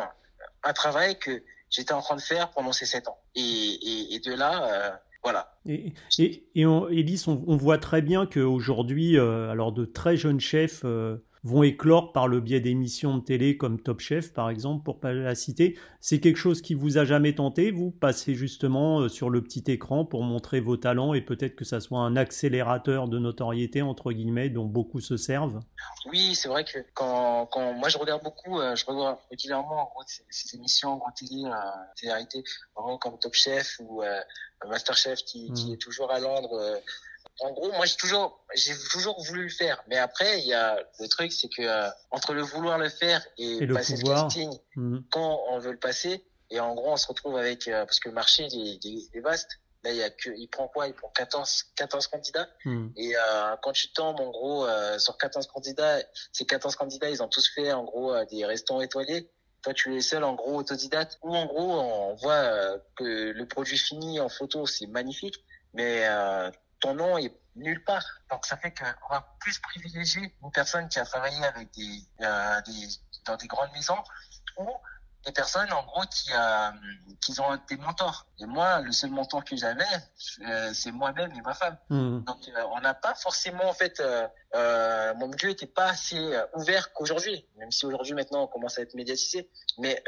un 0.63 0.73
travail 0.73 1.17
que 1.17 1.41
j'étais 1.69 1.93
en 1.93 2.01
train 2.01 2.17
de 2.17 2.21
faire 2.21 2.51
pendant 2.51 2.73
ces 2.73 2.85
sept 2.85 3.07
ans. 3.07 3.17
Et, 3.35 3.41
et, 3.41 4.15
et 4.15 4.19
de 4.19 4.33
là 4.33 4.99
Voilà. 5.23 5.55
Et, 5.67 5.93
et, 6.19 6.47
et 6.53 6.65
on, 6.65 6.87
Elise, 6.89 7.27
on, 7.27 7.43
on, 7.47 7.57
voit 7.57 7.77
très 7.77 8.01
bien 8.01 8.25
qu'aujourd'hui, 8.25 9.17
euh, 9.17 9.49
alors 9.49 9.71
de 9.71 9.85
très 9.85 10.17
jeunes 10.17 10.39
chefs 10.39 10.81
euh, 10.85 11.17
vont 11.45 11.61
éclore 11.61 12.11
par 12.11 12.27
le 12.27 12.41
biais 12.41 12.59
d'émissions 12.59 13.17
de 13.17 13.23
télé 13.23 13.55
comme 13.55 13.79
Top 13.79 13.99
Chef, 13.99 14.33
par 14.33 14.49
exemple, 14.49 14.83
pour 14.83 14.99
pas 14.99 15.13
la 15.13 15.35
citer. 15.35 15.77
C'est 16.01 16.19
quelque 16.19 16.37
chose 16.37 16.61
qui 16.61 16.73
vous 16.73 16.97
a 16.97 17.05
jamais 17.05 17.35
tenté, 17.35 17.69
vous? 17.69 17.91
Passez 17.91 18.33
justement 18.33 19.01
euh, 19.01 19.09
sur 19.09 19.29
le 19.29 19.43
petit 19.43 19.63
écran 19.67 20.05
pour 20.05 20.23
montrer 20.23 20.59
vos 20.59 20.75
talents 20.75 21.13
et 21.13 21.21
peut-être 21.21 21.55
que 21.55 21.63
ça 21.63 21.79
soit 21.79 21.99
un 21.99 22.15
accélérateur 22.15 23.07
de 23.07 23.19
notoriété, 23.19 23.83
entre 23.83 24.11
guillemets, 24.11 24.49
dont 24.49 24.65
beaucoup 24.65 24.99
se 24.99 25.17
servent? 25.17 25.59
Oui, 26.11 26.33
c'est 26.33 26.49
vrai 26.49 26.65
que 26.65 26.79
quand, 26.95 27.45
quand 27.51 27.73
moi 27.73 27.89
je 27.89 27.99
regarde 27.99 28.23
beaucoup, 28.23 28.59
euh, 28.59 28.75
je 28.75 28.83
regarde 28.87 29.17
régulièrement 29.29 29.83
en 29.83 29.85
gros, 29.85 30.03
ces, 30.07 30.23
ces 30.31 30.55
émissions 30.55 30.93
en 30.93 30.97
gros 30.97 31.11
télé, 31.15 31.45
euh, 31.45 31.53
télé 31.95 32.43
comme 32.99 33.19
Top 33.19 33.33
Chef 33.35 33.79
ou 33.79 34.01
euh, 34.01 34.19
Master 34.67 34.95
Chef 34.95 35.19
qui, 35.23 35.51
mmh. 35.51 35.53
qui, 35.53 35.73
est 35.73 35.77
toujours 35.77 36.11
à 36.11 36.19
Londres 36.19 36.53
euh, 36.53 36.77
en 37.41 37.51
gros, 37.51 37.71
moi 37.73 37.85
j'ai 37.85 37.95
toujours, 37.95 38.45
j'ai 38.55 38.73
toujours 38.91 39.21
voulu 39.23 39.43
le 39.43 39.49
faire. 39.49 39.83
Mais 39.87 39.97
après, 39.97 40.39
il 40.39 40.47
y 40.47 40.53
a 40.53 40.79
le 40.99 41.07
truc, 41.07 41.31
c'est 41.31 41.49
que 41.49 41.61
euh, 41.61 41.89
entre 42.11 42.33
le 42.33 42.41
vouloir 42.41 42.77
le 42.77 42.89
faire 42.89 43.25
et, 43.37 43.63
et 43.63 43.67
passer 43.67 43.97
le, 43.97 44.03
le 44.03 44.07
casting, 44.07 44.57
mmh. 44.75 44.99
quand 45.11 45.41
on 45.49 45.59
veut 45.59 45.71
le 45.71 45.79
passer, 45.79 46.23
et 46.49 46.59
en 46.59 46.75
gros, 46.75 46.91
on 46.91 46.97
se 46.97 47.07
retrouve 47.07 47.37
avec 47.37 47.67
euh, 47.67 47.85
parce 47.85 47.99
que 47.99 48.09
le 48.09 48.15
marché 48.15 48.47
il 48.51 48.69
est, 48.69 48.85
il 48.85 49.09
est, 49.13 49.19
vaste. 49.19 49.59
Là, 49.83 49.91
il 49.91 49.97
y 49.97 50.03
a 50.03 50.09
que, 50.09 50.29
il 50.35 50.47
prend 50.47 50.67
quoi? 50.67 50.87
Il 50.87 50.93
prend 50.93 51.09
14, 51.09 51.65
14 51.75 52.07
candidats. 52.07 52.47
Mmh. 52.65 52.87
Et 52.97 53.15
euh, 53.15 53.55
quand 53.61 53.71
tu 53.71 53.91
tombes 53.93 54.19
en 54.19 54.29
gros 54.29 54.65
euh, 54.65 54.97
sur 54.97 55.17
14 55.17 55.47
candidats, 55.47 55.99
ces 56.31 56.45
14 56.45 56.75
candidats, 56.75 57.09
ils 57.09 57.21
ont 57.21 57.27
tous 57.27 57.47
fait 57.53 57.71
en 57.71 57.83
gros 57.83 58.13
euh, 58.13 58.25
des 58.25 58.45
restaurants 58.45 58.81
étoilés. 58.81 59.29
Toi, 59.61 59.73
tu 59.73 59.95
es 59.95 60.01
seul 60.01 60.23
en 60.23 60.35
gros 60.35 60.57
autodidacte. 60.57 61.17
Ou 61.23 61.35
en 61.35 61.45
gros, 61.45 61.79
on 61.79 62.15
voit 62.15 62.33
euh, 62.33 62.77
que 62.95 63.03
le 63.03 63.47
produit 63.47 63.77
fini 63.77 64.19
en 64.19 64.29
photo, 64.29 64.65
c'est 64.65 64.87
magnifique, 64.87 65.43
mais 65.73 66.07
ton 66.79 66.93
nom 66.93 67.17
est 67.17 67.33
nulle 67.55 67.83
part. 67.83 68.05
Donc 68.31 68.45
ça 68.45 68.57
fait 68.57 68.71
qu'on 68.71 69.13
va 69.13 69.35
plus 69.39 69.59
privilégier 69.59 70.33
une 70.43 70.51
personne 70.51 70.87
qui 70.89 70.99
a 70.99 71.05
travaillé 71.05 71.43
avec 71.45 71.71
des, 71.73 72.03
euh, 72.21 72.61
des 72.61 72.87
dans 73.25 73.37
des 73.37 73.47
grandes 73.47 73.71
maisons 73.73 74.03
ou 74.57 74.69
des 75.25 75.31
personnes 75.31 75.71
en 75.73 75.83
gros 75.83 76.03
qui 76.03 76.29
euh, 76.33 76.71
qui 77.21 77.39
ont 77.39 77.59
des 77.67 77.77
mentors. 77.77 78.27
Et 78.39 78.45
moi, 78.45 78.81
le 78.81 78.91
seul 78.91 79.09
mentor 79.09 79.43
que 79.43 79.55
j'avais, 79.55 79.83
euh, 80.41 80.71
c'est 80.73 80.91
moi-même 80.91 81.31
et 81.31 81.41
ma 81.41 81.53
femme. 81.53 81.77
Mmh. 81.89 82.19
Donc 82.19 82.37
euh, 82.47 82.63
on 82.73 82.81
n'a 82.81 82.93
pas 82.93 83.15
forcément 83.15 83.67
en 83.67 83.73
fait, 83.73 83.99
euh, 83.99 85.13
mon 85.15 85.27
milieu 85.27 85.49
était 85.49 85.65
pas 85.65 85.87
assez 85.87 86.19
ouvert 86.53 86.93
qu'aujourd'hui. 86.93 87.47
Même 87.57 87.71
si 87.71 87.85
aujourd'hui 87.85 88.13
maintenant 88.13 88.43
on 88.43 88.47
commence 88.47 88.77
à 88.77 88.83
être 88.83 88.93
médiatisé, 88.93 89.49
mais 89.79 90.03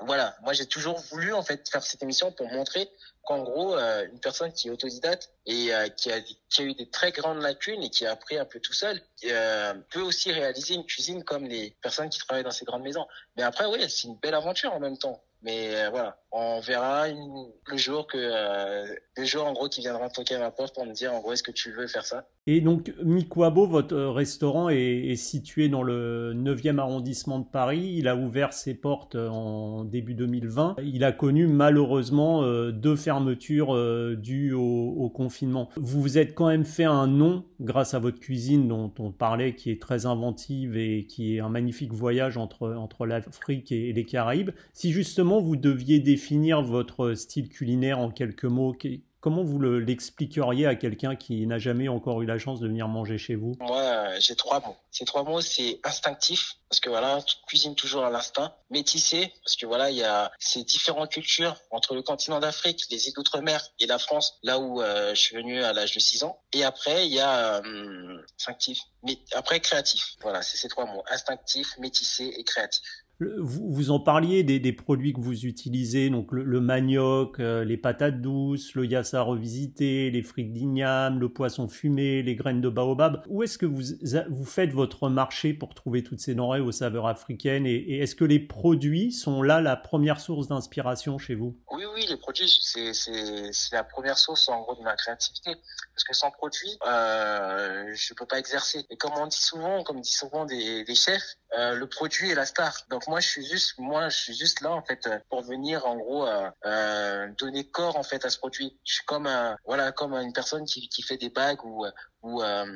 voilà, 0.00 0.36
moi 0.42 0.52
j'ai 0.52 0.66
toujours 0.66 0.98
voulu 1.10 1.32
en 1.32 1.42
fait 1.42 1.68
faire 1.68 1.82
cette 1.82 2.02
émission 2.02 2.30
pour 2.32 2.48
montrer 2.48 2.90
qu'en 3.22 3.42
gros 3.42 3.76
euh, 3.76 4.06
une 4.10 4.20
personne 4.20 4.52
qui 4.52 4.68
est 4.68 4.70
autodidacte 4.70 5.30
et 5.46 5.74
euh, 5.74 5.88
qui, 5.88 6.10
a, 6.10 6.20
qui 6.20 6.62
a 6.62 6.64
eu 6.64 6.74
des 6.74 6.88
très 6.88 7.12
grandes 7.12 7.42
lacunes 7.42 7.82
et 7.82 7.90
qui 7.90 8.06
a 8.06 8.12
appris 8.12 8.38
un 8.38 8.44
peu 8.44 8.60
tout 8.60 8.72
seul 8.72 9.00
euh, 9.24 9.74
peut 9.90 10.00
aussi 10.00 10.32
réaliser 10.32 10.74
une 10.74 10.86
cuisine 10.86 11.24
comme 11.24 11.44
les 11.44 11.76
personnes 11.82 12.08
qui 12.08 12.18
travaillent 12.18 12.44
dans 12.44 12.50
ces 12.50 12.64
grandes 12.64 12.82
maisons. 12.82 13.06
Mais 13.36 13.42
après 13.42 13.66
oui, 13.66 13.80
c'est 13.88 14.08
une 14.08 14.16
belle 14.16 14.34
aventure 14.34 14.72
en 14.72 14.80
même 14.80 14.98
temps. 14.98 15.22
Mais 15.42 15.76
euh, 15.76 15.90
voilà, 15.90 16.20
on 16.32 16.58
verra 16.58 17.08
une, 17.08 17.52
le 17.66 17.76
jour 17.76 18.06
que 18.08 18.18
euh, 18.18 18.92
le 19.16 19.24
jour 19.24 19.46
en 19.46 19.52
gros 19.52 19.68
qui 19.68 19.80
viendra 19.80 20.10
toquer 20.10 20.34
à 20.34 20.40
ma 20.40 20.50
porte 20.50 20.74
pour 20.74 20.84
me 20.84 20.92
dire 20.92 21.14
en 21.14 21.20
gros 21.20 21.32
est-ce 21.32 21.44
que 21.44 21.52
tu 21.52 21.72
veux 21.72 21.86
faire 21.86 22.04
ça? 22.04 22.26
Et 22.50 22.62
donc 22.62 22.94
Mikwabo, 23.04 23.66
votre 23.66 23.94
restaurant 23.94 24.70
est, 24.70 25.16
situé 25.16 25.68
dans 25.68 25.82
le 25.82 26.32
9e 26.34 26.78
arrondissement 26.78 27.40
de 27.40 27.44
Paris. 27.44 27.96
Il 27.98 28.08
a 28.08 28.16
ouvert 28.16 28.54
ses 28.54 28.72
portes 28.72 29.16
en 29.16 29.84
début 29.84 30.14
2020. 30.14 30.76
Il 30.82 31.04
a 31.04 31.12
connu 31.12 31.46
malheureusement 31.46 32.42
euh, 32.44 32.72
deux 32.72 32.96
fermetures 32.96 33.76
euh, 33.76 34.16
dues 34.16 34.54
au, 34.54 34.62
au, 34.62 35.10
confinement. 35.10 35.68
Vous 35.76 36.00
vous 36.00 36.16
êtes 36.16 36.34
quand 36.34 36.46
même 36.46 36.64
fait 36.64 36.84
un 36.84 37.06
nom 37.06 37.44
grâce 37.60 37.92
à 37.92 37.98
votre 37.98 38.18
cuisine 38.18 38.66
dont 38.66 38.90
on 38.98 39.10
parlait, 39.10 39.54
qui 39.54 39.70
est 39.70 39.82
très 39.82 40.06
inventive 40.06 40.78
et 40.78 41.04
qui 41.04 41.36
est 41.36 41.40
un 41.40 41.50
magnifique 41.50 41.92
voyage 41.92 42.38
entre 42.38 42.72
entre 42.72 43.04
l'Afrique 43.04 43.72
et 43.72 43.92
les 43.92 44.04
Caraïbes. 44.04 44.52
Si 44.72 44.92
justement 44.92 45.42
vous 45.42 45.56
deviez 45.56 46.00
définir 46.00 46.62
votre 46.62 47.12
style 47.12 47.50
culinaire 47.50 47.98
en 47.98 48.08
quelques 48.08 48.46
mots, 48.46 48.72
comment 49.20 49.42
vous 49.42 49.60
l'expliqueriez 49.60 50.66
à 50.66 50.74
quelqu'un 50.74 51.16
qui 51.16 51.46
n'a 51.46 51.58
jamais 51.58 51.88
encore 51.88 52.22
eu 52.22 52.26
la 52.26 52.38
chance 52.38 52.60
de 52.60 52.68
venir 52.68 52.88
manger 52.88 53.18
chez 53.18 53.34
vous? 53.34 53.56
Moi, 53.60 54.18
j'ai 54.18 54.36
trois 54.36 54.60
mots. 54.60 54.76
Ces 54.90 55.04
trois 55.04 55.22
mots, 55.22 55.40
c'est 55.40 55.80
instinctif, 55.84 56.56
parce 56.68 56.80
que 56.80 56.88
voilà, 56.88 57.20
tu 57.22 57.36
cuisines 57.46 57.74
toujours 57.74 58.04
à 58.04 58.10
l'instinct. 58.10 58.52
Métissé, 58.70 59.32
parce 59.44 59.56
que 59.56 59.66
voilà, 59.66 59.90
il 59.90 59.96
y 59.96 60.04
a 60.04 60.30
ces 60.38 60.64
différentes 60.64 61.10
cultures 61.10 61.56
entre 61.70 61.94
le 61.94 62.02
continent 62.02 62.40
d'Afrique, 62.40 62.84
les 62.90 63.08
îles 63.08 63.14
d'outre-mer 63.14 63.62
et 63.80 63.86
la 63.86 63.98
France, 63.98 64.38
là 64.42 64.58
où 64.58 64.80
euh, 64.80 65.14
je 65.14 65.20
suis 65.20 65.36
venu 65.36 65.62
à 65.62 65.72
l'âge 65.72 65.94
de 65.94 66.00
6 66.00 66.24
ans. 66.24 66.40
Et 66.52 66.64
après, 66.64 67.06
il 67.06 67.12
y 67.12 67.20
a 67.20 67.56
euh, 67.56 68.22
instinctif, 68.38 68.80
mais 69.02 69.18
après 69.32 69.60
créatif. 69.60 70.16
Voilà, 70.20 70.42
c'est 70.42 70.56
ces 70.56 70.68
trois 70.68 70.86
mots. 70.86 71.02
Instinctif, 71.10 71.76
métissé 71.78 72.24
et 72.36 72.44
créatif. 72.44 72.84
Vous, 73.20 73.72
vous, 73.72 73.90
en 73.90 73.98
parliez 73.98 74.44
des, 74.44 74.60
des, 74.60 74.72
produits 74.72 75.12
que 75.12 75.20
vous 75.20 75.44
utilisez, 75.44 76.08
donc 76.08 76.30
le, 76.30 76.44
le 76.44 76.60
manioc, 76.60 77.40
euh, 77.40 77.64
les 77.64 77.76
patates 77.76 78.20
douces, 78.20 78.76
le 78.76 78.86
yassa 78.86 79.22
revisité, 79.22 80.10
les 80.10 80.22
frites 80.22 80.52
d'igname, 80.52 81.18
le 81.18 81.28
poisson 81.28 81.66
fumé, 81.66 82.22
les 82.22 82.36
graines 82.36 82.60
de 82.60 82.68
baobab. 82.68 83.24
Où 83.26 83.42
est-ce 83.42 83.58
que 83.58 83.66
vous, 83.66 83.82
vous 84.30 84.44
faites 84.44 84.70
votre 84.70 85.08
marché 85.08 85.52
pour 85.52 85.74
trouver 85.74 86.04
toutes 86.04 86.20
ces 86.20 86.36
denrées 86.36 86.60
aux 86.60 86.70
saveurs 86.70 87.08
africaines 87.08 87.66
et, 87.66 87.74
et 87.74 88.02
est-ce 88.02 88.14
que 88.14 88.24
les 88.24 88.38
produits 88.38 89.10
sont 89.10 89.42
là 89.42 89.60
la 89.60 89.74
première 89.74 90.20
source 90.20 90.46
d'inspiration 90.46 91.18
chez 91.18 91.34
vous? 91.34 91.58
Oui, 91.72 91.84
oui, 91.94 92.06
les 92.08 92.16
produits, 92.16 92.48
c'est 92.48 93.72
la 93.72 93.82
première 93.82 94.16
source 94.16 94.48
en 94.48 94.62
gros 94.62 94.76
de 94.76 94.82
ma 94.82 94.94
créativité. 94.94 95.56
Parce 95.94 96.04
que 96.04 96.14
sans 96.14 96.30
produits, 96.30 96.78
euh, 96.86 97.92
je 97.92 98.14
peux 98.14 98.26
pas 98.26 98.38
exercer. 98.38 98.86
Et 98.90 98.96
comme 98.96 99.12
on 99.16 99.26
dit 99.26 99.40
souvent, 99.40 99.82
comme 99.82 100.00
dit 100.00 100.12
souvent 100.12 100.44
des, 100.44 100.84
des 100.84 100.94
chefs, 100.94 101.36
euh, 101.58 101.74
le 101.74 101.88
produit 101.88 102.30
est 102.30 102.34
la 102.34 102.46
star. 102.46 102.86
Moi 103.08 103.20
je 103.20 103.28
suis 103.28 103.44
juste 103.46 103.74
moi 103.78 104.08
je 104.08 104.16
suis 104.16 104.34
juste 104.34 104.60
là 104.60 104.70
en 104.70 104.82
fait 104.82 105.08
pour 105.30 105.42
venir 105.42 105.84
en 105.86 105.96
gros 105.96 106.26
euh, 106.26 106.48
euh, 106.66 107.28
donner 107.38 107.64
corps 107.68 107.96
en 107.96 108.02
fait 108.02 108.24
à 108.24 108.30
ce 108.30 108.38
produit. 108.38 108.78
Je 108.84 108.94
suis 108.94 109.04
comme 109.04 109.26
un, 109.26 109.56
voilà 109.66 109.90
comme 109.92 110.14
une 110.14 110.32
personne 110.32 110.64
qui, 110.64 110.88
qui 110.88 111.02
fait 111.02 111.16
des 111.16 111.30
bagues 111.30 111.64
ou 111.64 111.84
ou 112.22 112.42
euh, 112.42 112.66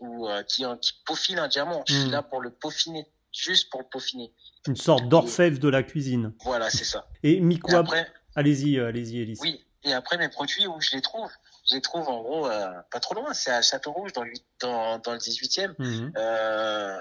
ou 0.00 0.28
euh, 0.28 0.42
qui, 0.44 0.64
qui 0.80 0.92
peaufine 1.06 1.38
un 1.38 1.48
diamant. 1.48 1.82
Je 1.88 1.94
suis 1.94 2.08
Mm. 2.08 2.12
là 2.12 2.22
pour 2.22 2.40
le 2.40 2.50
peaufiner, 2.50 3.06
juste 3.32 3.70
pour 3.70 3.80
le 3.80 3.86
peaufiner. 3.90 4.32
Une 4.66 4.76
sorte 4.76 5.08
d'orfèvre 5.08 5.58
de 5.58 5.68
la 5.68 5.82
cuisine. 5.82 6.34
Voilà, 6.44 6.68
c'est 6.70 6.84
ça. 6.84 7.08
Et 7.22 7.42
après, 7.72 8.06
allez-y, 8.34 8.78
allez-y, 8.78 9.20
Elise. 9.20 9.40
oui. 9.42 9.64
Et 9.84 9.92
après 9.92 10.18
mes 10.18 10.28
produits 10.28 10.66
où 10.66 10.80
je 10.80 10.96
les 10.96 11.00
trouve, 11.00 11.30
je 11.68 11.74
les 11.74 11.82
trouve 11.82 12.08
en 12.08 12.22
gros 12.22 12.46
euh, 12.46 12.68
pas 12.90 13.00
trop 13.00 13.14
loin. 13.14 13.34
C'est 13.34 13.50
à 13.50 13.62
Château-Rouge 13.62 14.12
dans 14.12 14.24
le 14.24 14.32
dans, 14.60 14.98
dans 14.98 15.12
le 15.12 15.18
18e. 15.18 15.74
Mmh. 15.78 16.12
Euh, 16.16 16.98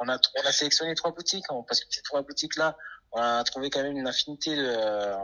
on 0.00 0.08
a 0.08 0.18
on 0.36 0.46
a 0.46 0.52
sélectionné 0.52 0.94
trois 0.94 1.12
boutiques 1.12 1.44
hein, 1.50 1.62
parce 1.66 1.80
que 1.80 1.86
ces 1.90 2.02
trois 2.02 2.22
boutiques 2.22 2.56
là, 2.56 2.76
on 3.12 3.20
a 3.20 3.44
trouvé 3.44 3.70
quand 3.70 3.82
même 3.82 3.96
une 3.96 4.06
affinité 4.06 4.56
de, 4.56 4.64
euh, 4.64 5.16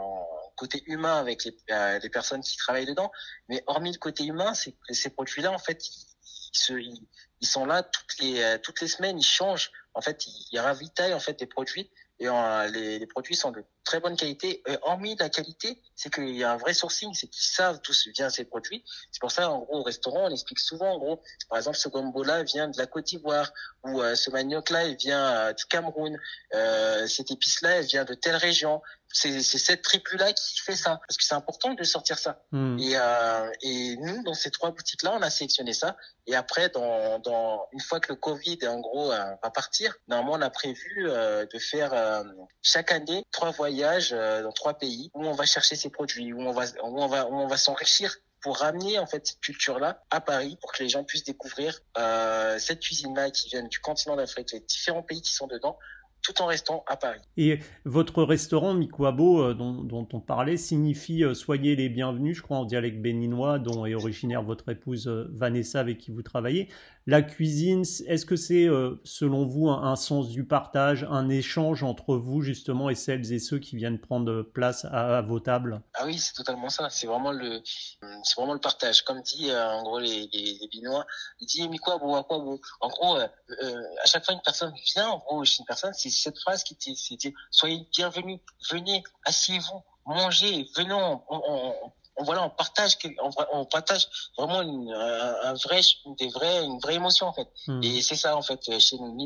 côté 0.55 0.83
humain 0.85 1.17
avec 1.17 1.43
les, 1.45 1.55
euh, 1.71 1.99
les 1.99 2.09
personnes 2.09 2.41
qui 2.41 2.57
travaillent 2.57 2.85
dedans. 2.85 3.11
Mais 3.49 3.63
hormis 3.67 3.91
le 3.91 3.97
côté 3.97 4.23
humain, 4.25 4.53
c'est 4.53 4.71
que 4.71 4.93
ces 4.93 5.09
produits 5.09 5.41
là 5.41 5.51
en 5.51 5.57
fait 5.57 5.87
ils, 5.87 6.05
ils, 6.53 6.57
se, 6.57 6.73
ils, 6.73 7.07
ils 7.41 7.47
sont 7.47 7.65
là 7.65 7.83
toutes 7.83 8.19
les 8.19 8.41
euh, 8.41 8.57
toutes 8.57 8.81
les 8.81 8.87
semaines, 8.87 9.19
ils 9.19 9.25
changent. 9.25 9.71
En 9.93 10.01
fait, 10.01 10.27
ils, 10.27 10.47
ils 10.51 10.59
ravitaillent 10.59 11.13
en 11.13 11.19
fait 11.19 11.39
des 11.39 11.47
produits 11.47 11.89
et 12.19 12.27
euh, 12.27 12.67
les, 12.67 12.99
les, 12.99 13.07
produits 13.07 13.35
sont 13.35 13.51
de 13.51 13.63
très 13.85 13.99
bonne 14.01 14.17
qualité. 14.17 14.61
Et 14.67 14.77
hormis 14.81 15.15
la 15.17 15.29
qualité, 15.29 15.81
c'est 15.95 16.13
qu'il 16.13 16.35
y 16.35 16.43
a 16.43 16.51
un 16.51 16.57
vrai 16.57 16.73
sourcing, 16.73 17.13
c'est 17.13 17.27
qu'ils 17.27 17.45
savent 17.45 17.79
d'où 17.83 17.93
viennent 18.13 18.29
ces 18.29 18.43
produits. 18.43 18.83
C'est 19.11 19.21
pour 19.21 19.31
ça, 19.31 19.49
en 19.49 19.59
gros, 19.59 19.79
au 19.79 19.83
restaurant, 19.83 20.25
on 20.25 20.31
explique 20.31 20.59
souvent, 20.59 20.95
en 20.95 20.97
gros, 20.97 21.21
par 21.47 21.57
exemple, 21.59 21.77
ce 21.77 21.87
gombo-là 21.87 22.43
vient 22.43 22.67
de 22.67 22.77
la 22.77 22.87
Côte 22.87 23.05
d'Ivoire, 23.05 23.53
ou 23.83 24.01
euh, 24.01 24.15
ce 24.15 24.29
manioc-là, 24.31 24.85
il 24.85 24.97
vient 24.97 25.25
euh, 25.25 25.53
du 25.53 25.65
Cameroun, 25.65 26.19
euh, 26.53 27.07
cette 27.07 27.31
épice-là, 27.31 27.77
elle 27.77 27.85
vient 27.85 28.03
de 28.03 28.15
telle 28.15 28.35
région. 28.35 28.81
C'est 29.17 29.41
cette 29.41 29.81
tribu-là 29.81 30.33
qui 30.33 30.59
fait 30.59 30.75
ça, 30.75 30.99
parce 31.07 31.15
que 31.15 31.23
c'est 31.23 31.35
important 31.35 31.73
de 31.73 31.83
sortir 31.83 32.17
ça. 32.19 32.43
Mmh. 32.51 32.79
Et, 32.79 32.97
euh, 32.97 33.49
et 33.61 33.95
nous, 33.97 34.23
dans 34.23 34.33
ces 34.33 34.51
trois 34.51 34.71
boutiques-là, 34.71 35.13
on 35.13 35.21
a 35.21 35.29
sélectionné 35.29 35.71
ça. 35.71 35.95
Et 36.27 36.35
après, 36.35 36.67
dans, 36.69 37.19
dans 37.19 37.65
une 37.71 37.79
fois 37.79 38.01
que 38.01 38.11
le 38.11 38.17
Covid, 38.17 38.59
en 38.67 38.81
gros, 38.81 39.13
euh, 39.13 39.35
va 39.41 39.49
partir, 39.51 39.95
normalement, 40.09 40.33
on 40.33 40.41
a 40.41 40.49
prévu 40.49 41.05
euh, 41.07 41.45
de 41.45 41.59
faire 41.59 41.93
euh, 41.93 42.23
chaque 42.61 42.91
année 42.91 43.23
trois 43.31 43.51
voyages 43.51 43.74
euh, 43.83 44.43
dans 44.43 44.51
trois 44.51 44.75
pays 44.75 45.11
où 45.13 45.25
on 45.25 45.33
va 45.33 45.45
chercher 45.45 45.75
ces 45.75 45.89
produits, 45.89 46.33
où 46.33 46.41
on 46.41 46.51
va, 46.51 46.65
où 46.83 47.01
on 47.01 47.07
va, 47.07 47.25
où 47.27 47.35
on 47.35 47.47
va 47.47 47.57
s'enrichir 47.57 48.15
pour 48.41 48.57
ramener 48.57 48.99
en 48.99 49.07
fait 49.07 49.25
cette 49.25 49.39
culture-là 49.39 50.03
à 50.11 50.21
Paris 50.21 50.57
pour 50.61 50.71
que 50.71 50.83
les 50.83 50.89
gens 50.89 51.03
puissent 51.03 51.23
découvrir 51.23 51.79
euh, 51.97 52.59
cette 52.59 52.79
cuisine-là 52.79 53.31
qui 53.31 53.49
vient 53.49 53.63
du 53.63 53.79
continent 53.79 54.15
d'Afrique, 54.15 54.51
les 54.51 54.59
différents 54.59 55.01
pays 55.01 55.21
qui 55.21 55.33
sont 55.33 55.47
dedans, 55.47 55.79
tout 56.25 56.41
en 56.41 56.47
restant 56.47 56.83
à 56.87 56.97
Paris. 56.97 57.19
Et 57.37 57.59
votre 57.83 58.23
restaurant 58.23 58.73
Mikwabo, 58.73 59.43
euh, 59.43 59.53
dont, 59.53 60.07
on 60.11 60.19
parlait, 60.19 60.57
signifie 60.57 61.23
euh, 61.23 61.35
soyez 61.35 61.75
les 61.75 61.87
bienvenus, 61.87 62.37
je 62.37 62.41
crois 62.41 62.57
en 62.57 62.65
dialecte 62.65 62.99
béninois, 62.99 63.59
dont 63.59 63.85
est 63.85 63.93
originaire 63.93 64.41
votre 64.41 64.69
épouse 64.69 65.07
euh, 65.07 65.27
Vanessa 65.33 65.79
avec 65.79 65.99
qui 65.99 66.11
vous 66.11 66.23
travaillez. 66.23 66.69
La 67.05 67.21
cuisine, 67.21 67.83
est-ce 68.07 68.25
que 68.25 68.35
c'est 68.35 68.67
selon 69.03 69.45
vous 69.45 69.69
un, 69.69 69.95
sens 69.95 70.29
du 70.29 70.43
partage, 70.43 71.05
un 71.11 71.29
échange 71.29 71.83
entre 71.83 72.15
vous 72.15 72.41
justement 72.41 72.89
et 72.89 72.95
celles 72.95 73.31
et 73.31 73.37
ceux 73.37 73.59
qui 73.59 73.75
viennent 73.75 73.99
prendre 73.99 74.41
place 74.41 74.87
à, 74.89 75.21
vos 75.21 75.39
tables? 75.39 75.83
Ah 75.93 76.07
oui, 76.07 76.17
c'est 76.17 76.33
totalement 76.33 76.69
ça. 76.69 76.89
C'est 76.89 77.05
vraiment 77.05 77.31
le, 77.31 77.61
c'est 77.63 78.35
vraiment 78.35 78.55
le 78.55 78.59
partage. 78.59 79.03
Comme 79.03 79.21
dit 79.21 79.51
en 79.51 79.83
gros 79.83 79.99
les, 79.99 80.27
les, 80.33 80.57
les 80.59 80.67
Binois, 80.67 81.05
ils 81.41 81.45
disent 81.45 81.67
Mikwabo, 81.67 82.23
quoi 82.23 82.37
En 82.81 82.87
gros, 82.87 83.17
à 83.17 84.05
chaque 84.05 84.25
fois 84.25 84.33
une 84.33 84.41
personne 84.41 84.73
vient, 84.95 85.09
en 85.09 85.19
gros 85.19 85.45
chez 85.45 85.59
une 85.59 85.65
personne, 85.65 85.93
c'est 85.93 86.09
cette 86.15 86.39
phrase 86.39 86.63
qui 86.63 86.73
était, 86.73 86.95
c'était 86.95 87.33
soyez 87.51 87.87
bienvenus, 87.91 88.39
venez, 88.69 89.03
asseyez-vous, 89.25 89.81
mangez, 90.05 90.69
venons, 90.75 91.21
on, 91.29 91.41
on, 91.47 91.91
voilà, 92.23 92.43
on 92.43 92.49
partage, 92.49 92.97
on, 93.21 93.29
on 93.51 93.65
partage 93.65 94.07
vraiment 94.37 94.61
une, 94.61 94.91
un, 94.91 95.53
vrai, 95.53 95.81
des 96.17 96.29
vrais, 96.29 96.63
une 96.63 96.79
vraie 96.79 96.95
émotion 96.95 97.27
en 97.27 97.33
fait. 97.33 97.47
Hmm. 97.67 97.83
Et 97.83 98.01
c'est 98.01 98.15
ça 98.15 98.37
en 98.37 98.41
fait 98.41 98.79
chez 98.79 98.97
nous. 98.97 99.17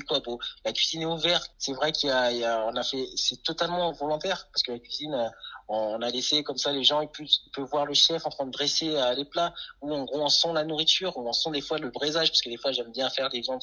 La 0.66 0.74
cuisine 0.74 1.04
est 1.04 1.06
ouverte. 1.06 1.52
C'est 1.60 1.74
vrai 1.74 1.92
qu'il 1.92 2.10
y 2.10 2.12
a, 2.12 2.32
il 2.32 2.40
y 2.40 2.46
a, 2.46 2.66
on 2.66 2.76
a 2.76 2.84
fait, 2.84 3.06
c'est 3.16 3.44
totalement 3.44 3.92
volontaire 3.92 4.48
parce 4.52 4.64
que 4.64 4.72
la 4.72 4.80
cuisine, 4.80 5.32
on 5.70 6.02
a 6.02 6.10
laissé 6.10 6.44
comme 6.44 6.58
ça 6.58 6.72
les 6.72 6.84
gens 6.84 7.02
ils 7.02 7.10
peuvent, 7.10 7.66
voir 7.66 7.86
le 7.86 7.94
chef 7.94 8.26
en 8.26 8.30
train 8.30 8.46
de 8.46 8.52
dresser 8.52 8.96
euh, 8.96 9.14
les 9.14 9.26
plats 9.26 9.54
où 9.82 9.94
on, 9.94 10.08
on 10.12 10.28
sent 10.28 10.52
la 10.54 10.64
nourriture 10.64 11.16
où 11.18 11.28
on 11.28 11.34
sent 11.34 11.52
des 11.52 11.62
fois 11.62 11.78
le 11.78 11.90
braisage 11.92 12.30
parce 12.30 12.42
que 12.42 12.50
des 12.50 12.58
fois 12.58 12.72
j'aime 12.72 12.92
bien 12.92 13.10
faire 13.10 13.30
des 13.30 13.42
viandes 13.42 13.62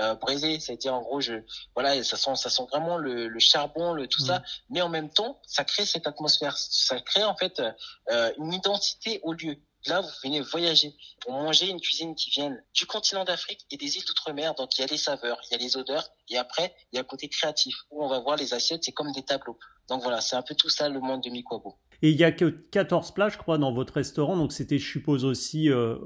euh, 0.00 0.14
braisées 0.16 0.54
été 0.54 0.90
en 0.90 1.00
gros 1.02 1.20
je 1.20 1.34
voilà 1.74 2.02
ça 2.02 2.16
sent 2.16 2.34
ça 2.34 2.50
sent 2.50 2.64
vraiment 2.70 2.98
le, 2.98 3.28
le 3.28 3.38
charbon 3.38 3.92
le 3.92 4.08
tout 4.08 4.20
ça 4.20 4.38
mm. 4.38 4.42
mais 4.70 4.82
en 4.82 4.88
même 4.88 5.08
temps 5.08 5.40
ça 5.46 5.64
crée 5.64 5.86
cette 5.86 6.06
atmosphère 6.06 6.56
ça 6.58 7.00
crée 7.00 7.24
en 7.24 7.36
fait 7.36 7.62
euh, 8.10 8.32
une 8.38 8.52
identité 8.52 9.20
au 9.22 9.32
lieu 9.32 9.56
Là, 9.86 10.00
vous 10.00 10.10
venez 10.24 10.40
voyager 10.40 10.96
pour 11.20 11.32
manger 11.32 11.68
une 11.68 11.80
cuisine 11.80 12.16
qui 12.16 12.30
vient 12.30 12.56
du 12.74 12.86
continent 12.86 13.24
d'Afrique 13.24 13.64
et 13.70 13.76
des 13.76 13.96
îles 13.96 14.04
d'outre-mer. 14.04 14.54
Donc, 14.54 14.76
il 14.76 14.80
y 14.80 14.84
a 14.84 14.88
les 14.88 14.96
saveurs, 14.96 15.40
il 15.44 15.52
y 15.52 15.54
a 15.54 15.58
les 15.58 15.76
odeurs. 15.76 16.08
Et 16.28 16.36
après, 16.36 16.74
il 16.90 16.96
y 16.96 16.98
a 16.98 17.02
le 17.02 17.06
côté 17.06 17.28
créatif 17.28 17.76
où 17.90 18.04
on 18.04 18.08
va 18.08 18.18
voir 18.18 18.36
les 18.36 18.52
assiettes, 18.52 18.82
c'est 18.82 18.90
comme 18.90 19.12
des 19.12 19.22
tableaux. 19.22 19.56
Donc 19.88 20.02
voilà, 20.02 20.20
c'est 20.20 20.36
un 20.36 20.42
peu 20.42 20.54
tout 20.54 20.68
ça 20.68 20.88
le 20.88 21.00
monde 21.00 21.22
de 21.22 21.30
Mikwabo. 21.30 21.76
Et 22.02 22.10
il 22.10 22.16
y 22.16 22.24
a 22.24 22.32
que 22.32 22.44
14 22.44 23.12
plats, 23.12 23.28
je 23.28 23.38
crois, 23.38 23.58
dans 23.58 23.72
votre 23.72 23.94
restaurant. 23.94 24.36
Donc 24.36 24.52
c'était, 24.52 24.78
je 24.78 24.86
suppose, 24.86 25.24
aussi 25.24 25.70
euh, 25.70 25.96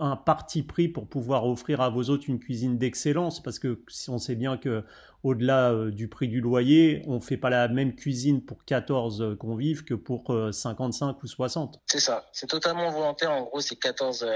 un 0.00 0.16
parti 0.16 0.62
pris 0.62 0.88
pour 0.88 1.06
pouvoir 1.06 1.46
offrir 1.46 1.80
à 1.80 1.88
vos 1.88 2.10
hôtes 2.10 2.26
une 2.26 2.38
cuisine 2.38 2.78
d'excellence. 2.78 3.42
Parce 3.42 3.58
que 3.58 3.80
si 3.88 4.10
on 4.10 4.18
sait 4.18 4.34
bien 4.34 4.56
que 4.56 4.84
au-delà 5.22 5.72
euh, 5.72 5.90
du 5.90 6.08
prix 6.08 6.28
du 6.28 6.40
loyer, 6.40 7.02
on 7.06 7.16
ne 7.16 7.20
fait 7.20 7.36
pas 7.36 7.50
la 7.50 7.68
même 7.68 7.94
cuisine 7.94 8.44
pour 8.44 8.64
14 8.64 9.36
convives 9.38 9.84
que 9.84 9.94
pour 9.94 10.34
55 10.50 11.08
euh, 11.08 11.12
ou 11.22 11.26
60. 11.26 11.80
C'est 11.86 12.00
ça. 12.00 12.28
C'est 12.32 12.48
totalement 12.48 12.90
volontaire. 12.90 13.30
En 13.30 13.42
gros, 13.42 13.60
c'est 13.60 13.76
14 13.76 14.26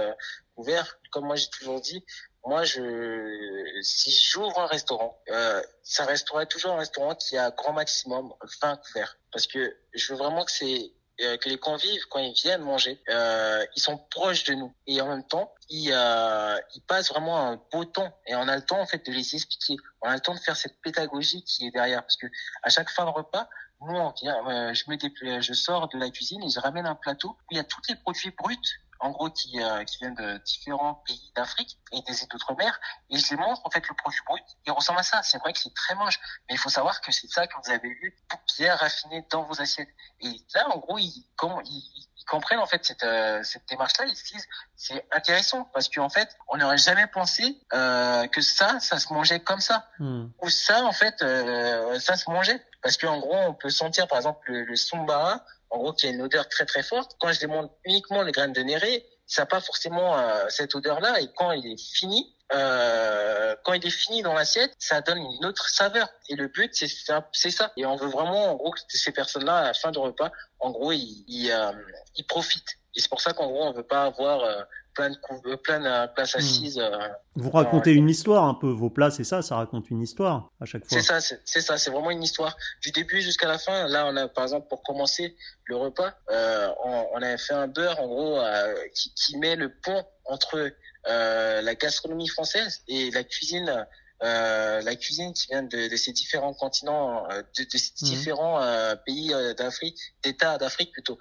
ouverts. 0.57 0.99
Comme 1.11 1.25
moi, 1.25 1.37
j'ai 1.37 1.49
toujours 1.49 1.81
dit, 1.81 2.05
moi, 2.47 2.65
je, 2.65 3.81
si 3.83 4.11
j'ouvre 4.11 4.59
un 4.61 4.67
restaurant, 4.67 5.21
euh, 5.29 5.63
ça 5.83 6.05
restera 6.05 6.47
toujours 6.47 6.73
un 6.73 6.79
restaurant 6.79 7.15
qui 7.15 7.37
a 7.37 7.51
grand 7.51 7.73
maximum 7.73 8.33
20 8.63 8.77
couverts. 8.77 9.19
Parce 9.33 9.47
que 9.47 9.77
je 9.93 10.13
veux 10.13 10.19
vraiment 10.19 10.45
que 10.45 10.51
c'est 10.51 10.93
euh, 11.23 11.37
que 11.37 11.51
les 11.51 11.59
convives, 11.59 12.03
quand 12.09 12.19
ils 12.19 12.33
viennent 12.33 12.63
manger, 12.63 12.99
euh, 13.11 13.65
ils 13.77 13.83
sont 13.83 13.99
proches 14.11 14.45
de 14.45 14.55
nous. 14.55 14.75
Et 14.87 15.01
en 15.03 15.09
même 15.09 15.27
temps, 15.27 15.53
ils, 15.69 15.93
euh, 15.93 16.59
ils 16.75 16.81
passent 16.83 17.11
vraiment 17.11 17.39
un 17.39 17.61
beau 17.71 17.85
temps. 17.85 18.11
Et 18.27 18.35
on 18.35 18.49
a 18.49 18.57
le 18.57 18.65
temps, 18.65 18.81
en 18.81 18.87
fait, 18.87 19.05
de 19.05 19.13
les 19.13 19.35
expliquer. 19.35 19.77
On 20.01 20.09
a 20.09 20.15
le 20.15 20.21
temps 20.21 20.35
de 20.35 20.41
faire 20.41 20.57
cette 20.57 20.81
pédagogie 20.81 21.45
qui 21.45 21.67
est 21.67 21.71
derrière. 21.71 22.01
Parce 22.03 22.17
que 22.17 22.27
à 22.63 22.71
chaque 22.71 22.89
fin 22.89 23.05
de 23.05 23.11
repas, 23.11 23.49
nous, 23.83 23.97
on 23.97 24.13
vient, 24.13 24.37
euh, 24.49 24.75
je 24.75 24.85
me 24.89 25.41
je 25.41 25.53
sors 25.53 25.89
de 25.89 25.99
la 25.99 26.11
cuisine 26.11 26.43
et 26.43 26.51
je 26.51 26.61
ramène 26.61 26.87
un 26.87 26.95
plateau 26.95 27.29
où 27.29 27.47
il 27.51 27.57
y 27.57 27.61
a 27.61 27.65
tous 27.65 27.81
les 27.89 27.97
produits 27.97 28.31
bruts 28.39 28.57
en 29.01 29.11
gros 29.11 29.31
qui, 29.31 29.61
euh, 29.63 29.85
qui 29.85 29.99
viennent 29.99 30.15
de 30.15 30.39
différents 30.39 31.03
pays 31.07 31.33
d'Afrique 31.35 31.79
et 31.93 32.03
des 32.03 32.23
îles 32.23 32.29
d'outre-mer, 32.29 32.79
et 33.11 33.19
je 33.19 33.31
les 33.31 33.37
montre 33.37 33.61
en 33.65 33.71
fait 33.71 33.87
le 33.89 33.95
produit 33.95 34.21
brut. 34.27 34.45
Il 34.67 34.73
ressemble 34.73 35.01
à 35.01 35.03
ça. 35.03 35.23
C'est 35.23 35.39
vrai 35.39 35.53
que 35.53 35.59
c'est 35.59 35.75
très 35.75 35.95
moche, 35.95 36.21
mais 36.49 36.55
il 36.55 36.59
faut 36.59 36.69
savoir 36.69 37.01
que 37.01 37.11
c'est 37.11 37.29
ça 37.29 37.47
que 37.47 37.55
vous 37.65 37.71
avez 37.71 37.89
eu 37.89 38.17
bien 38.59 38.77
raffiné 38.77 39.27
dans 39.31 39.45
vos 39.45 39.61
assiettes. 39.61 39.89
Et 40.21 40.37
là, 40.55 40.69
en 40.69 40.79
gros, 40.79 40.99
ils, 40.99 41.27
comme, 41.37 41.61
ils, 41.65 42.07
comprennent 42.31 42.61
en 42.61 42.67
fait 42.67 42.85
cette, 42.85 43.03
euh, 43.03 43.43
cette 43.43 43.69
démarche-là. 43.69 44.07
Ils 44.07 44.17
se 44.17 44.33
disent 44.33 44.47
c'est 44.77 45.05
intéressant 45.13 45.65
parce 45.73 45.89
qu'en 45.89 46.09
fait, 46.09 46.37
on 46.49 46.59
n'aurait 46.59 46.79
jamais 46.79 47.07
pensé 47.09 47.61
euh, 47.73 48.27
que 48.29 48.41
ça, 48.41 48.79
ça 48.79 48.99
se 48.99 49.13
mangeait 49.13 49.41
comme 49.41 49.61
ça, 49.61 49.89
hmm. 49.99 50.27
ou 50.41 50.49
ça 50.49 50.85
en 50.85 50.93
fait, 50.93 51.23
euh, 51.23 51.99
ça 51.99 52.17
se 52.17 52.31
mangeait. 52.31 52.65
Parce 52.83 52.97
qu'en 52.97 53.19
gros, 53.19 53.37
on 53.37 53.55
peut 53.55 53.71
sentir 53.71 54.07
par 54.07 54.19
exemple 54.19 54.41
le, 54.51 54.65
le 54.65 54.77
sombara 54.77 55.45
en 55.71 55.79
gros 55.79 55.93
qui 55.93 56.07
a 56.07 56.11
une 56.11 56.23
odeur 56.23 56.49
très 56.49 56.67
très 56.67 56.83
forte. 56.83 57.17
Quand 57.19 57.33
je 57.33 57.41
démonte 57.41 57.73
uniquement 57.85 58.23
les 58.23 58.33
graines 58.33 58.53
de 58.53 58.61
néré, 58.61 59.07
ça 59.27 59.43
n'a 59.43 59.47
pas 59.47 59.61
forcément 59.61 60.19
euh, 60.19 60.47
cette 60.49 60.75
odeur-là. 60.75 61.21
Et 61.21 61.29
quand 61.37 61.53
il 61.53 61.67
est 61.73 61.81
fini, 61.81 62.35
euh, 62.53 63.55
quand 63.65 63.75
il 63.75 63.87
est 63.87 63.91
fini 63.91 64.23
dans 64.23 64.35
l'assiette, 64.35 64.75
ça 64.79 65.01
donne 65.01 65.19
une 65.19 65.45
autre 65.47 65.69
saveur. 65.69 66.09
Et 66.29 66.35
le 66.35 66.49
but, 66.49 66.75
c'est 66.75 66.89
c'est 67.33 67.51
ça. 67.51 67.73
Et 67.77 67.87
on 67.87 67.95
veut 67.95 68.09
vraiment, 68.09 68.51
en 68.51 68.55
gros, 68.57 68.73
que 68.73 68.81
ces 68.89 69.13
personnes-là, 69.13 69.59
à 69.59 69.65
la 69.67 69.75
fin 69.75 69.93
du 69.93 69.99
repas, 69.99 70.33
en 70.59 70.71
gros, 70.71 70.91
ils, 70.93 71.25
ils, 71.29 71.53
euh, 71.53 71.73
ils 72.17 72.27
profitent. 72.27 72.77
Et 72.97 73.01
c'est 73.01 73.09
pour 73.09 73.21
ça 73.21 73.33
qu'en 73.33 73.47
gros, 73.47 73.63
on 73.63 73.73
veut 73.73 73.87
pas 73.87 74.03
avoir 74.05 74.41
euh, 74.43 74.63
plein 75.01 75.11
de, 75.11 75.49
euh, 75.49 75.57
plein 75.57 75.81
de 75.81 76.13
places 76.15 76.35
hmm. 76.35 76.39
assises. 76.39 76.79
Euh, 76.79 77.09
vous 77.37 77.51
racontez 77.51 77.93
une 77.93 78.09
histoire 78.09 78.45
un 78.45 78.55
peu, 78.55 78.69
vos 78.69 78.91
plats, 78.91 79.11
c'est 79.11 79.25
ça, 79.25 79.43
ça 79.43 79.57
raconte 79.57 79.91
une 79.91 80.03
histoire 80.03 80.51
à 80.61 80.65
chaque 80.65 80.87
fois. 80.87 81.01
C'est 81.01 81.21
ça, 81.21 81.21
c'est 81.45 81.61
ça, 81.61 81.79
c'est 81.79 81.91
vraiment 81.91 82.11
une 82.11 82.23
histoire. 82.23 82.57
Du 82.83 82.91
début 82.91 83.21
jusqu'à 83.23 83.49
la 83.49 83.59
fin, 83.59 83.89
là, 83.89 84.07
on 84.07 84.17
a, 84.17 84.29
par 84.29 84.45
exemple, 84.45 84.69
pour 84.69 84.83
commencer 84.83 85.37
le 85.65 85.77
repas, 85.77 86.13
euh, 86.31 86.69
on, 86.85 87.07
on 87.15 87.23
a 87.23 87.37
fait 87.39 87.55
un 87.55 87.69
beurre, 87.69 88.01
en 88.01 88.09
gros, 88.09 88.39
euh, 88.39 88.75
qui, 88.95 89.13
qui, 89.15 89.39
met 89.39 89.57
le 89.57 89.73
pont 89.73 90.05
entre 90.25 90.73
euh, 91.09 91.63
la 91.63 91.75
gastronomie 91.75 92.29
française 92.29 92.83
et 92.89 93.11
la 93.11 93.25
cuisine 93.25 93.87
euh, 94.23 94.83
la 94.83 94.97
cuisine 94.97 95.33
qui 95.33 95.47
vient 95.47 95.63
de, 95.63 95.89
de 95.89 95.97
ces 95.97 96.13
différents 96.13 96.53
continents, 96.53 97.27
de, 97.29 97.65
de 97.65 97.79
ces 97.79 97.93
hmm. 98.03 98.07
différents 98.07 98.61
euh, 98.61 98.95
pays 98.95 99.33
d'Afrique, 99.57 99.99
d'États 100.23 100.59
d'Afrique 100.59 100.93
plutôt. 100.93 101.19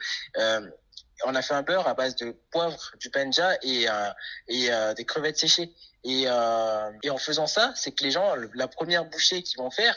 Euh, 1.20 1.26
on 1.26 1.36
a 1.36 1.42
fait 1.42 1.54
un 1.54 1.62
beurre 1.62 1.88
à 1.88 1.94
base 1.94 2.16
de 2.16 2.36
poivre, 2.52 2.92
du 3.00 3.10
penja 3.10 3.56
et, 3.62 3.90
euh, 3.90 4.10
et 4.48 4.72
euh, 4.72 4.94
des 4.94 5.06
crevettes 5.06 5.38
séchées. 5.38 5.74
Et, 6.04 6.24
euh, 6.28 6.92
et 7.04 7.10
en 7.10 7.18
faisant 7.18 7.48
ça, 7.48 7.74
c'est 7.76 7.92
que 7.92 8.04
les 8.04 8.12
gens, 8.12 8.36
la 8.54 8.68
première 8.68 9.06
bouchée 9.06 9.44
qu'ils 9.44 9.58
vont 9.58 9.72
faire 9.72 9.96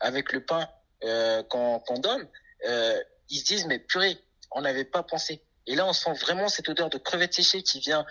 avec 0.00 0.32
le 0.32 0.44
pain 0.44 0.68
qu'on 1.48 1.98
donne, 1.98 2.26
ils 3.28 3.38
se 3.38 3.44
disent 3.44 3.66
mais 3.66 3.78
purée, 3.78 4.18
on 4.50 4.62
n'avait 4.62 4.84
pas 4.84 5.02
pensé. 5.02 5.42
Et 5.66 5.76
là, 5.76 5.86
on 5.86 5.92
sent 5.92 6.12
vraiment 6.14 6.48
cette 6.48 6.68
odeur 6.68 6.90
de 6.90 6.98
crevettes 6.98 7.34
séchées 7.34 7.62
qui 7.62 7.78
vient, 7.78 8.04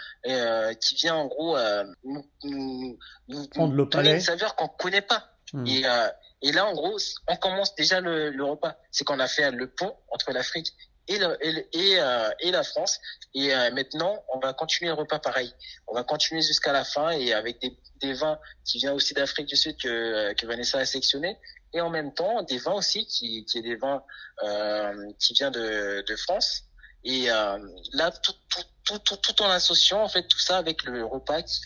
qui 0.80 0.96
vient 0.96 1.16
en 1.16 1.26
gros 1.26 1.58
nous, 2.04 2.26
nous, 2.44 2.98
nous 3.28 3.86
donner 3.86 4.14
une 4.14 4.22
saveur 4.22 4.56
qu'on 4.56 4.68
connaît 4.70 5.02
pas. 5.02 5.28
Hmm. 5.52 5.66
Et, 5.68 5.84
et 6.44 6.52
là, 6.52 6.66
en 6.66 6.74
gros, 6.74 6.98
on 7.28 7.36
commence 7.36 7.76
déjà 7.76 8.00
le, 8.00 8.30
le 8.30 8.44
repas. 8.46 8.78
C'est 8.92 9.04
qu'on 9.04 9.20
a 9.20 9.28
fait 9.28 9.52
le 9.52 9.70
pont 9.70 9.96
entre 10.12 10.32
l'Afrique 10.32 10.74
et, 11.08 11.20
et, 11.74 12.00
euh, 12.00 12.30
et, 12.40 12.52
la 12.52 12.64
France. 12.64 13.00
Et 13.34 13.54
euh, 13.54 13.72
maintenant, 13.72 14.24
on 14.34 14.40
va 14.40 14.54
continuer 14.54 14.90
le 14.90 14.96
repas 14.96 15.20
pareil. 15.20 15.54
On 15.88 15.94
va 15.94 16.04
continuer 16.04 16.42
jusqu'à 16.42 16.72
la 16.72 16.84
fin 16.84 17.12
et 17.12 17.34
avec 17.34 17.62
des, 17.62 17.78
des 18.02 18.14
vins 18.14 18.40
qui 18.66 18.78
viennent 18.80 18.94
aussi 18.94 19.14
d'Afrique 19.14 19.48
du 19.48 19.56
Sud 19.56 19.78
que, 19.78 19.88
euh, 19.88 20.34
que 20.34 20.46
Vanessa 20.46 20.80
a 20.80 20.86
sélectionné. 20.86 21.38
Et 21.74 21.82
en 21.82 21.90
même 21.90 22.14
temps, 22.14 22.44
des 22.44 22.58
vins 22.58 22.74
aussi 22.74 23.06
qui, 23.06 23.46
qui 23.46 23.58
est 23.58 23.64
des 23.64 23.76
vins 23.76 24.04
euh, 24.44 25.12
qui 25.20 25.34
viennent 25.34 25.52
de, 25.52 26.04
de 26.08 26.16
France. 26.16 26.66
Et 27.06 27.26
là, 27.26 28.12
tout, 28.12 28.32
tout, 28.48 28.64
tout, 28.86 29.00
tout, 29.00 29.18
tout 29.18 29.42
en 29.42 29.50
associant 29.50 30.02
en 30.04 30.08
fait 30.08 30.26
tout 30.26 30.40
ça 30.40 30.58
avec 30.58 30.86
le 30.86 31.04
repas 31.04 31.42
qui, 31.42 31.60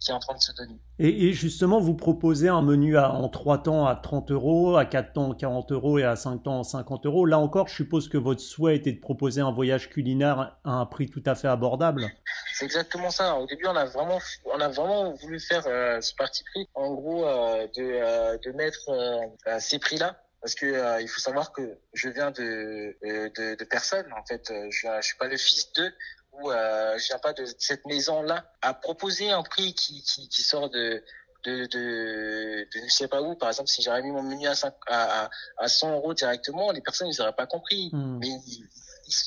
qui 0.00 0.10
est 0.10 0.14
en 0.14 0.18
train 0.18 0.34
de 0.34 0.40
se 0.40 0.52
donner. 0.52 0.80
Et, 0.98 1.32
justement, 1.32 1.80
vous 1.80 1.94
proposez 1.94 2.48
un 2.48 2.62
menu 2.62 2.96
à, 2.96 3.12
en 3.12 3.28
3 3.28 3.62
temps 3.62 3.86
à 3.86 3.94
30 3.94 4.30
euros, 4.30 4.76
à 4.76 4.84
4 4.86 5.12
temps 5.12 5.34
40 5.34 5.72
euros 5.72 5.98
et 5.98 6.04
à 6.04 6.16
5 6.16 6.42
temps 6.42 6.62
50 6.62 7.06
euros. 7.06 7.26
Là 7.26 7.38
encore, 7.38 7.68
je 7.68 7.74
suppose 7.74 8.08
que 8.08 8.18
votre 8.18 8.40
souhait 8.40 8.76
était 8.76 8.92
de 8.92 9.00
proposer 9.00 9.42
un 9.42 9.52
voyage 9.52 9.90
culinaire 9.90 10.58
à 10.64 10.72
un 10.72 10.86
prix 10.86 11.08
tout 11.08 11.22
à 11.26 11.34
fait 11.34 11.48
abordable. 11.48 12.10
C'est 12.54 12.64
exactement 12.64 13.10
ça. 13.10 13.36
Au 13.36 13.46
début, 13.46 13.66
on 13.66 13.76
a 13.76 13.84
vraiment, 13.84 14.18
on 14.46 14.60
a 14.60 14.68
vraiment 14.68 15.12
voulu 15.14 15.38
faire 15.38 15.64
euh, 15.66 16.00
ce 16.00 16.14
parti 16.14 16.44
pris, 16.44 16.68
en 16.74 16.94
gros, 16.94 17.26
euh, 17.26 17.66
de, 17.76 17.82
euh, 17.82 18.38
de 18.38 18.52
mettre 18.52 18.88
euh, 18.88 19.58
ces 19.58 19.78
prix-là 19.78 20.16
parce 20.40 20.54
que 20.54 21.02
il 21.02 21.06
faut 21.08 21.20
savoir 21.20 21.52
que 21.52 21.76
je 21.92 22.08
viens 22.08 22.30
de 22.30 22.96
de, 23.02 23.56
de 23.56 23.64
personnes 23.64 24.10
en 24.18 24.24
fait 24.24 24.50
je, 24.70 24.88
je 24.96 25.06
suis 25.06 25.18
pas 25.18 25.28
le 25.28 25.36
fils 25.36 25.70
d'eux 25.74 25.92
ou 26.40 26.50
euh, 26.50 26.98
je 26.98 27.06
viens 27.06 27.18
pas 27.18 27.32
de 27.32 27.44
cette 27.58 27.84
maison-là, 27.86 28.52
à 28.62 28.74
proposer 28.74 29.30
un 29.30 29.42
prix 29.42 29.74
qui, 29.74 30.02
qui, 30.02 30.28
qui 30.28 30.42
sort 30.42 30.70
de, 30.70 31.02
de, 31.44 31.66
de, 31.66 32.68
de, 32.72 32.86
je 32.86 32.92
sais 32.92 33.08
pas 33.08 33.22
où. 33.22 33.34
Par 33.34 33.48
exemple, 33.48 33.68
si 33.68 33.82
j'aurais 33.82 34.02
mis 34.02 34.10
mon 34.10 34.22
menu 34.22 34.46
à, 34.46 34.54
5, 34.54 34.74
à, 34.88 35.30
à, 35.58 35.68
100 35.68 35.92
euros 35.94 36.14
directement, 36.14 36.70
les 36.72 36.80
personnes, 36.80 37.08
ils 37.08 37.20
auraient 37.20 37.34
pas 37.34 37.46
compris. 37.46 37.90
Hmm. 37.92 38.18
Mais 38.18 38.28
il, 38.28 38.68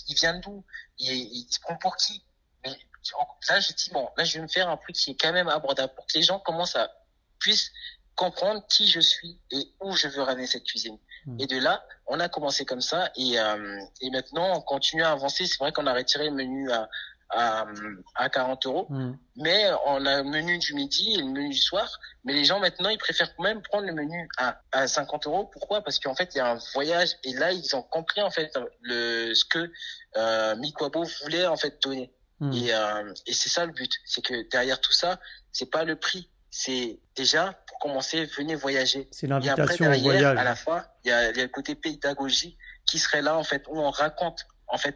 il, 0.07 0.15
vient 0.15 0.39
d'où? 0.39 0.63
Il, 0.97 1.11
il, 1.11 1.47
se 1.51 1.59
prend 1.59 1.77
pour 1.77 1.95
qui? 1.97 2.23
Mais 2.63 2.71
là, 3.49 3.59
je 3.59 3.73
dis, 3.73 3.89
bon, 3.91 4.09
là, 4.17 4.23
je 4.23 4.37
vais 4.37 4.41
me 4.41 4.47
faire 4.47 4.69
un 4.69 4.77
prix 4.77 4.93
qui 4.93 5.11
est 5.11 5.19
quand 5.19 5.33
même 5.33 5.49
abordable 5.49 5.93
pour 5.95 6.05
que 6.05 6.13
les 6.15 6.23
gens 6.23 6.39
commencent 6.39 6.75
à, 6.75 6.91
puissent 7.39 7.71
comprendre 8.15 8.65
qui 8.67 8.87
je 8.87 8.99
suis 8.99 9.39
et 9.51 9.67
où 9.81 9.95
je 9.95 10.07
veux 10.07 10.21
ramener 10.21 10.47
cette 10.47 10.63
cuisine. 10.63 10.97
Hmm. 11.25 11.39
Et 11.39 11.47
de 11.47 11.57
là, 11.57 11.83
on 12.07 12.19
a 12.19 12.29
commencé 12.29 12.65
comme 12.65 12.81
ça 12.81 13.11
et, 13.15 13.39
euh, 13.39 13.79
et 14.01 14.09
maintenant 14.09 14.57
on 14.57 14.61
continue 14.61 15.03
à 15.03 15.11
avancer. 15.11 15.45
C'est 15.45 15.57
vrai 15.57 15.71
qu'on 15.71 15.87
a 15.87 15.93
retiré 15.93 16.25
le 16.29 16.35
menu 16.35 16.71
à, 16.71 16.89
à, 17.29 17.65
à 18.15 18.29
40 18.29 18.65
euros, 18.67 18.87
hmm. 18.89 19.17
mais 19.37 19.71
on 19.85 20.05
a 20.05 20.21
le 20.21 20.29
menu 20.29 20.57
du 20.59 20.73
midi 20.73 21.13
et 21.13 21.17
le 21.17 21.25
menu 21.25 21.49
du 21.49 21.57
soir. 21.57 21.99
Mais 22.23 22.33
les 22.33 22.45
gens 22.45 22.59
maintenant 22.59 22.89
ils 22.89 22.97
préfèrent 22.97 23.33
même 23.39 23.61
prendre 23.61 23.87
le 23.87 23.93
menu 23.93 24.27
à, 24.37 24.61
à 24.71 24.87
50 24.87 25.27
euros. 25.27 25.49
Pourquoi? 25.51 25.81
Parce 25.81 25.99
qu'en 25.99 26.15
fait 26.15 26.35
il 26.35 26.37
y 26.37 26.41
a 26.41 26.51
un 26.51 26.59
voyage 26.73 27.17
et 27.23 27.33
là 27.33 27.51
ils 27.51 27.75
ont 27.75 27.83
compris 27.83 28.21
en 28.21 28.29
fait 28.29 28.51
le 28.81 29.33
ce 29.33 29.45
que 29.45 29.71
euh, 30.17 30.55
Mikwabo 30.57 31.03
voulait 31.21 31.47
en 31.47 31.57
fait 31.57 31.81
donner. 31.81 32.13
Hmm. 32.39 32.51
Et, 32.51 32.73
euh, 32.73 33.13
et 33.25 33.33
c'est 33.33 33.49
ça 33.49 33.65
le 33.65 33.71
but, 33.71 33.91
c'est 34.05 34.23
que 34.23 34.49
derrière 34.49 34.81
tout 34.81 34.91
ça, 34.91 35.19
c'est 35.51 35.69
pas 35.69 35.83
le 35.83 35.95
prix, 35.95 36.29
c'est 36.55 36.99
déjà 37.15 37.59
pour 37.65 37.79
commencer, 37.79 38.25
venez 38.37 38.53
voyager. 38.53 39.07
C'est 39.09 39.25
l'invitation 39.25 39.87
au 39.87 39.99
voyage. 39.99 40.37
À 40.37 40.43
la 40.43 40.55
fois, 40.55 40.85
il 41.03 41.09
y 41.09 41.11
a, 41.11 41.31
il 41.31 41.37
y 41.37 41.39
a 41.39 41.43
le 41.43 41.49
côté 41.49 41.73
pédagogie 41.73 42.59
qui 42.85 42.99
serait 42.99 43.23
là 43.23 43.35
en 43.35 43.43
fait 43.43 43.63
où 43.67 43.79
on 43.79 43.89
raconte 43.89 44.45
en 44.67 44.77
fait 44.77 44.95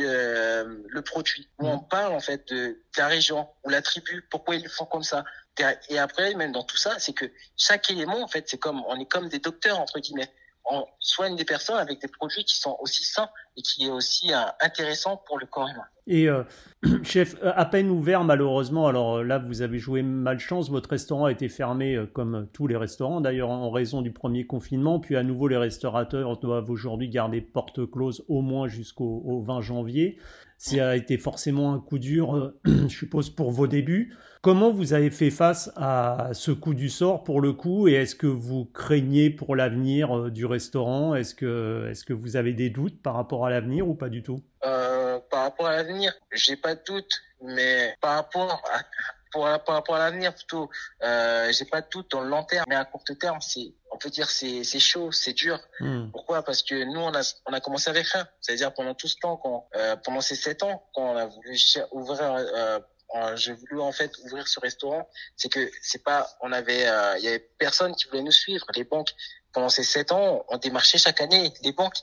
le, 0.00 0.84
le 0.88 1.02
produit, 1.02 1.48
où 1.60 1.68
on 1.68 1.76
mm. 1.76 1.88
parle 1.88 2.12
en 2.12 2.18
fait 2.18 2.48
de, 2.52 2.82
la 2.98 3.06
région 3.06 3.48
ou 3.62 3.70
la 3.70 3.82
tribu, 3.82 4.26
pourquoi 4.32 4.56
ils 4.56 4.64
le 4.64 4.68
font 4.68 4.84
comme 4.84 5.04
ça. 5.04 5.22
Et 5.88 5.96
après, 5.96 6.34
même 6.34 6.50
dans 6.50 6.64
tout 6.64 6.76
ça, 6.76 6.98
c'est 6.98 7.12
que 7.12 7.30
chaque 7.56 7.88
élément 7.88 8.20
en 8.20 8.26
fait, 8.26 8.48
c'est 8.48 8.58
comme 8.58 8.82
on 8.88 8.98
est 8.98 9.06
comme 9.06 9.28
des 9.28 9.38
docteurs 9.38 9.78
entre 9.78 10.00
guillemets 10.00 10.32
on 10.70 10.84
soigne 11.00 11.36
des 11.36 11.44
personnes 11.44 11.78
avec 11.78 12.00
des 12.00 12.08
produits 12.08 12.44
qui 12.44 12.56
sont 12.56 12.76
aussi 12.80 13.04
sains 13.04 13.28
et 13.56 13.62
qui 13.62 13.86
est 13.86 13.90
aussi 13.90 14.32
euh, 14.32 14.38
intéressant 14.60 15.22
pour 15.26 15.38
le 15.38 15.46
corps 15.46 15.68
humain. 15.68 15.84
Et 16.06 16.28
euh, 16.28 16.44
chef, 17.02 17.36
à 17.42 17.64
peine 17.64 17.90
ouvert 17.90 18.24
malheureusement, 18.24 18.86
alors 18.86 19.16
euh, 19.16 19.22
là 19.22 19.38
vous 19.38 19.62
avez 19.62 19.78
joué 19.78 20.02
malchance, 20.02 20.70
votre 20.70 20.90
restaurant 20.90 21.26
a 21.26 21.32
été 21.32 21.48
fermé 21.48 21.98
comme 22.12 22.48
tous 22.52 22.66
les 22.66 22.76
restaurants 22.76 23.20
d'ailleurs 23.20 23.50
en 23.50 23.70
raison 23.70 24.02
du 24.02 24.12
premier 24.12 24.46
confinement, 24.46 25.00
puis 25.00 25.16
à 25.16 25.22
nouveau 25.22 25.48
les 25.48 25.56
restaurateurs 25.56 26.38
doivent 26.38 26.70
aujourd'hui 26.70 27.08
garder 27.08 27.40
porte 27.40 27.90
close 27.90 28.24
au 28.28 28.42
moins 28.42 28.68
jusqu'au 28.68 29.42
20 29.46 29.60
janvier. 29.60 30.18
Ça 30.58 30.90
a 30.90 30.96
été 30.96 31.18
forcément 31.18 31.72
un 31.72 31.80
coup 31.80 31.98
dur, 31.98 32.52
je 32.64 32.88
suppose, 32.88 33.30
pour 33.30 33.50
vos 33.50 33.66
débuts. 33.66 34.14
Comment 34.42 34.70
vous 34.70 34.92
avez 34.92 35.10
fait 35.10 35.30
face 35.30 35.72
à 35.76 36.30
ce 36.32 36.52
coup 36.52 36.72
du 36.74 36.88
sort 36.88 37.24
pour 37.24 37.40
le 37.40 37.52
coup 37.52 37.88
et 37.88 37.94
est-ce 37.94 38.14
que 38.14 38.26
vous 38.28 38.64
craignez 38.64 39.28
pour 39.28 39.56
l'avenir 39.56 40.16
euh, 40.16 40.30
du 40.30 40.46
restaurant? 40.46 41.14
Est-ce 41.14 41.34
que, 41.34 41.88
est 41.90 42.04
que 42.04 42.12
vous 42.12 42.36
avez 42.36 42.52
des 42.52 42.70
doutes 42.70 43.02
par 43.02 43.14
rapport 43.14 43.44
à 43.44 43.50
l'avenir 43.50 43.88
ou 43.88 43.94
pas 43.94 44.08
du 44.08 44.22
tout? 44.22 44.44
Euh, 44.64 45.18
Par 45.30 45.42
rapport 45.42 45.66
à 45.66 45.72
l'avenir, 45.72 46.12
j'ai 46.32 46.56
pas 46.56 46.74
de 46.76 46.80
doute, 46.86 47.10
mais 47.42 47.94
par 48.00 48.14
rapport 48.14 48.62
à, 48.72 48.82
par 49.40 49.74
rapport 49.74 49.96
à 49.96 49.98
l'avenir 49.98 50.34
plutôt, 50.34 50.70
euh, 51.02 51.52
j'ai 51.52 51.64
pas 51.64 51.80
de 51.80 51.88
doute 51.90 52.10
dans 52.10 52.20
le 52.20 52.28
long 52.28 52.44
terme, 52.44 52.64
mais 52.68 52.76
à 52.76 52.84
court 52.84 53.04
terme, 53.20 53.40
c'est 53.40 53.74
on 53.90 53.98
peut 53.98 54.10
dire 54.10 54.28
c'est 54.28 54.64
c'est 54.64 54.80
chaud, 54.80 55.12
c'est 55.12 55.32
dur. 55.32 55.58
Hmm. 55.80 56.10
Pourquoi? 56.10 56.42
Parce 56.42 56.62
que 56.62 56.74
nous 56.84 57.00
on 57.00 57.14
a 57.14 57.34
on 57.46 57.52
a 57.52 57.60
commencé 57.60 57.90
avec 57.90 58.06
rien. 58.06 58.26
C'est-à-dire 58.40 58.72
pendant 58.74 58.94
tout 58.94 59.08
ce 59.08 59.16
temps, 59.16 59.36
quand, 59.36 59.68
euh, 59.76 59.96
pendant 59.96 60.20
ces 60.20 60.36
sept 60.36 60.62
ans, 60.62 60.84
quand 60.94 61.12
on 61.12 61.16
a 61.16 61.26
voulu 61.26 61.56
ouvrir 61.92 62.80
euh, 63.14 63.36
j'ai 63.36 63.52
voulu 63.52 63.80
en 63.80 63.92
fait 63.92 64.12
ouvrir 64.24 64.48
ce 64.48 64.58
restaurant, 64.60 65.08
c'est 65.36 65.48
que 65.48 65.70
c'est 65.80 66.02
pas, 66.02 66.28
on 66.40 66.52
avait, 66.52 66.88
euh, 66.88 67.16
il 67.18 67.24
y 67.24 67.28
avait 67.28 67.38
personne 67.58 67.94
qui 67.94 68.06
voulait 68.08 68.22
nous 68.22 68.32
suivre. 68.32 68.66
Les 68.74 68.84
banques, 68.84 69.10
pendant 69.52 69.68
ces 69.68 69.84
sept 69.84 70.12
ans, 70.12 70.44
on 70.48 70.58
démarchait 70.58 70.98
chaque 70.98 71.20
année 71.20 71.52
les 71.62 71.72
banques. 71.72 71.96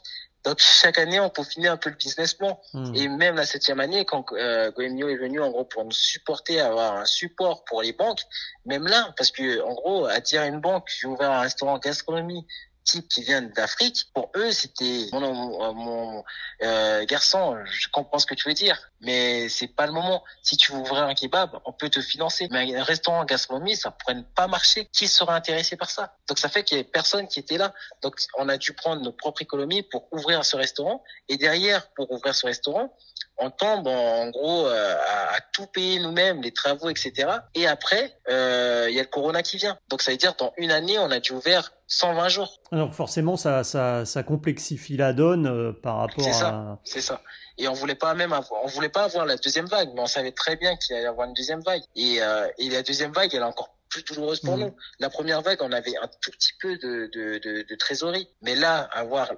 Donc 0.43 0.60
chaque 0.60 0.97
année, 0.97 1.19
on 1.19 1.29
peaufinait 1.29 1.69
un 1.69 1.77
peu 1.77 1.89
le 1.89 1.95
business 1.95 2.34
plan. 2.34 2.60
Hmm. 2.73 2.93
Et 2.95 3.08
même 3.08 3.36
la 3.36 3.45
septième 3.45 3.79
année, 3.79 4.03
quand 4.06 4.25
euh, 4.34 4.71
Goemio 4.71 5.08
est 5.08 5.17
venu 5.17 5.39
en 5.39 5.49
gros 5.49 5.63
pour 5.63 5.86
nous 5.86 5.91
supporter, 5.91 6.60
avoir 6.60 6.97
un 6.97 7.06
support 7.06 7.63
pour 7.63 7.82
les 7.82 7.93
banques, 7.93 8.21
même 8.65 8.86
là, 8.86 9.13
parce 9.17 9.32
que 9.32 9.62
en 9.62 9.73
gros, 9.73 10.06
à 10.06 10.19
dire 10.19 10.41
à 10.41 10.47
une 10.47 10.60
banque, 10.60 10.88
j'ai 10.99 11.08
ouvert 11.08 11.32
un 11.32 11.41
restaurant 11.41 11.77
gastronomie, 11.79 12.45
types 12.84 13.08
qui 13.08 13.24
viennent 13.24 13.50
d'Afrique, 13.52 14.06
pour 14.13 14.32
eux, 14.36 14.52
c'était 14.52 15.08
mon, 15.12 15.74
mon 15.74 16.24
euh, 16.62 17.06
garçon, 17.06 17.58
je 17.65 17.88
comprends 17.89 18.19
ce 18.19 18.26
que 18.26 18.36
tu 18.36 18.48
veux 18.48 18.54
dire, 18.54 18.91
mais 19.02 19.50
c'est 19.50 19.67
pas 19.67 19.86
le 19.86 19.91
moment. 19.91 20.24
Si 20.41 20.58
tu 20.58 20.72
veux 20.72 20.80
ouvrir 20.80 21.04
un 21.04 21.13
kebab, 21.13 21.60
on 21.65 21.74
peut 21.74 21.89
te 21.89 22.02
financer, 22.02 22.48
mais 22.52 22.76
un 22.76 22.84
restaurant 22.84 23.24
gastronomie, 23.26 23.76
ça 23.76 23.91
pourrait 23.91 24.24
pas 24.36 24.48
marcher. 24.48 24.86
Qui 24.91 25.08
serait 25.08 25.34
intéressé 25.34 25.76
par 25.76 25.89
ça? 25.89 26.15
Donc 26.28 26.39
ça 26.39 26.50
fait 26.50 26.63
qu'il 26.63 26.78
y 26.78 26.80
avait 26.80 26.89
personne 26.89 27.28
qui 27.28 27.39
était 27.39 27.58
là. 27.58 27.74
Donc 28.02 28.15
on 28.38 28.50
a 28.50 28.58
dû 28.58 28.74
prendre 28.74 29.02
notre 29.02 29.17
propre 29.17 29.41
économie 29.41 29.84
pour 29.84 30.08
ouvrir 30.12 30.43
ce 30.46 30.56
restaurant, 30.56 31.04
et 31.30 31.38
derrière, 31.38 31.89
pour 31.93 32.12
ouvrir 32.12 32.36
ce 32.36 32.46
restaurant, 32.46 32.93
on 33.38 33.50
tombe 33.50 33.88
en, 33.88 34.30
gros 34.30 34.67
euh, 34.67 34.96
à, 34.96 35.39
tout 35.54 35.65
payer 35.67 36.00
nous-mêmes, 36.00 36.41
les 36.41 36.52
travaux, 36.52 36.89
etc. 36.89 37.30
Et 37.56 37.67
après, 37.67 38.17
euh, 38.30 38.88
il 38.89 38.96
y 38.96 39.00
a 39.00 39.04
le 39.04 39.08
corona 39.08 39.41
qui 39.41 39.58
vient. 39.58 39.78
Donc 39.89 40.02
ça 40.02 40.12
veut 40.12 40.17
dire 40.17 40.36
dans 40.36 40.54
une 40.58 40.72
année, 40.72 41.00
on 41.00 41.12
a 41.12 41.19
dû 41.19 41.32
ouvrir 41.32 41.72
120 41.88 42.30
jours. 42.30 42.60
Alors 42.72 42.93
forcément, 42.93 43.38
ça, 43.38 43.63
ça, 43.63 44.06
ça 44.06 44.24
complexifie 44.24 44.98
la 44.98 45.13
donne 45.13 45.48
euh, 45.48 45.72
par 45.72 45.98
rapport 45.98 46.28
à. 46.28 46.80
C'est 46.84 47.02
ça. 47.02 47.22
Et 47.58 47.67
on 47.67 47.74
voulait 47.74 47.96
pas 47.96 48.13
même 48.15 48.34
avoir, 48.34 48.63
on 48.63 48.67
voulait 48.67 48.89
pas 48.89 49.04
avoir 49.04 49.26
la 49.26 49.38
deuxième 49.38 49.67
vague, 49.67 49.89
mais 49.93 50.02
on 50.02 50.08
savait 50.08 50.32
très 50.32 50.56
bien 50.56 50.76
qu'il 50.76 50.96
allait 50.96 51.06
y 51.06 51.08
avoir 51.08 51.28
une 51.28 51.36
deuxième 51.36 51.62
vague. 51.62 51.84
Et, 51.96 52.17
et 52.58 52.69
la 52.72 52.82
deuxième 52.82 53.12
vague, 53.12 53.30
elle 53.34 53.41
est 53.41 53.43
encore 53.43 53.76
plus 53.89 54.04
douloureuse 54.04 54.39
pour 54.39 54.58
mmh. 54.58 54.62
nous. 54.62 54.76
La 55.00 55.12
première 55.12 55.41
vague, 55.43 55.60
on 55.62 55.72
avait 55.72 55.96
un 55.98 56.08
tout 56.19 56.32
petit 56.32 56.54
peu 56.60 56.78
de, 56.78 57.12
de, 57.13 57.38
de, 57.38 57.62
de 57.62 57.76
trésorerie, 57.76 58.28
mais 58.41 58.56
là, 58.56 58.89
avoir 58.91 59.32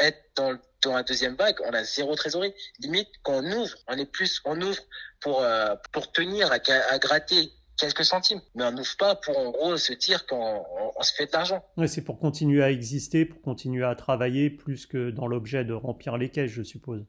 être 0.00 0.18
dans 0.34 0.58
dans 0.82 0.94
la 0.94 1.02
deuxième 1.02 1.34
vague, 1.34 1.56
on 1.66 1.72
a 1.72 1.84
zéro 1.84 2.14
trésorerie. 2.14 2.54
Limite, 2.80 3.08
quand 3.22 3.34
on 3.34 3.52
ouvre, 3.52 3.76
on 3.88 3.98
est 3.98 4.10
plus, 4.10 4.40
on 4.44 4.60
ouvre 4.60 4.82
pour 5.20 5.42
euh, 5.42 5.74
pour 5.92 6.10
tenir 6.12 6.50
à, 6.52 6.56
à, 6.90 6.98
gratter 6.98 7.52
quelques 7.80 8.04
centimes, 8.04 8.40
mais 8.54 8.64
on 8.64 8.72
n'ouvre 8.72 8.96
pas 8.98 9.14
pour 9.16 9.36
en 9.38 9.50
gros 9.50 9.76
se 9.76 9.92
dire 9.92 10.26
qu'on 10.26 10.64
on, 10.96 11.02
se 11.02 11.14
fait 11.14 11.26
de 11.26 11.32
l'argent. 11.32 11.64
Ouais, 11.76 11.88
c'est 11.88 12.02
pour 12.02 12.18
continuer 12.18 12.62
à 12.62 12.70
exister, 12.70 13.24
pour 13.24 13.40
continuer 13.42 13.84
à 13.84 13.94
travailler, 13.94 14.50
plus 14.50 14.86
que 14.86 15.10
dans 15.10 15.26
l'objet 15.26 15.64
de 15.64 15.72
remplir 15.72 16.16
les 16.16 16.30
caisses, 16.30 16.50
je 16.50 16.62
suppose. 16.62 17.04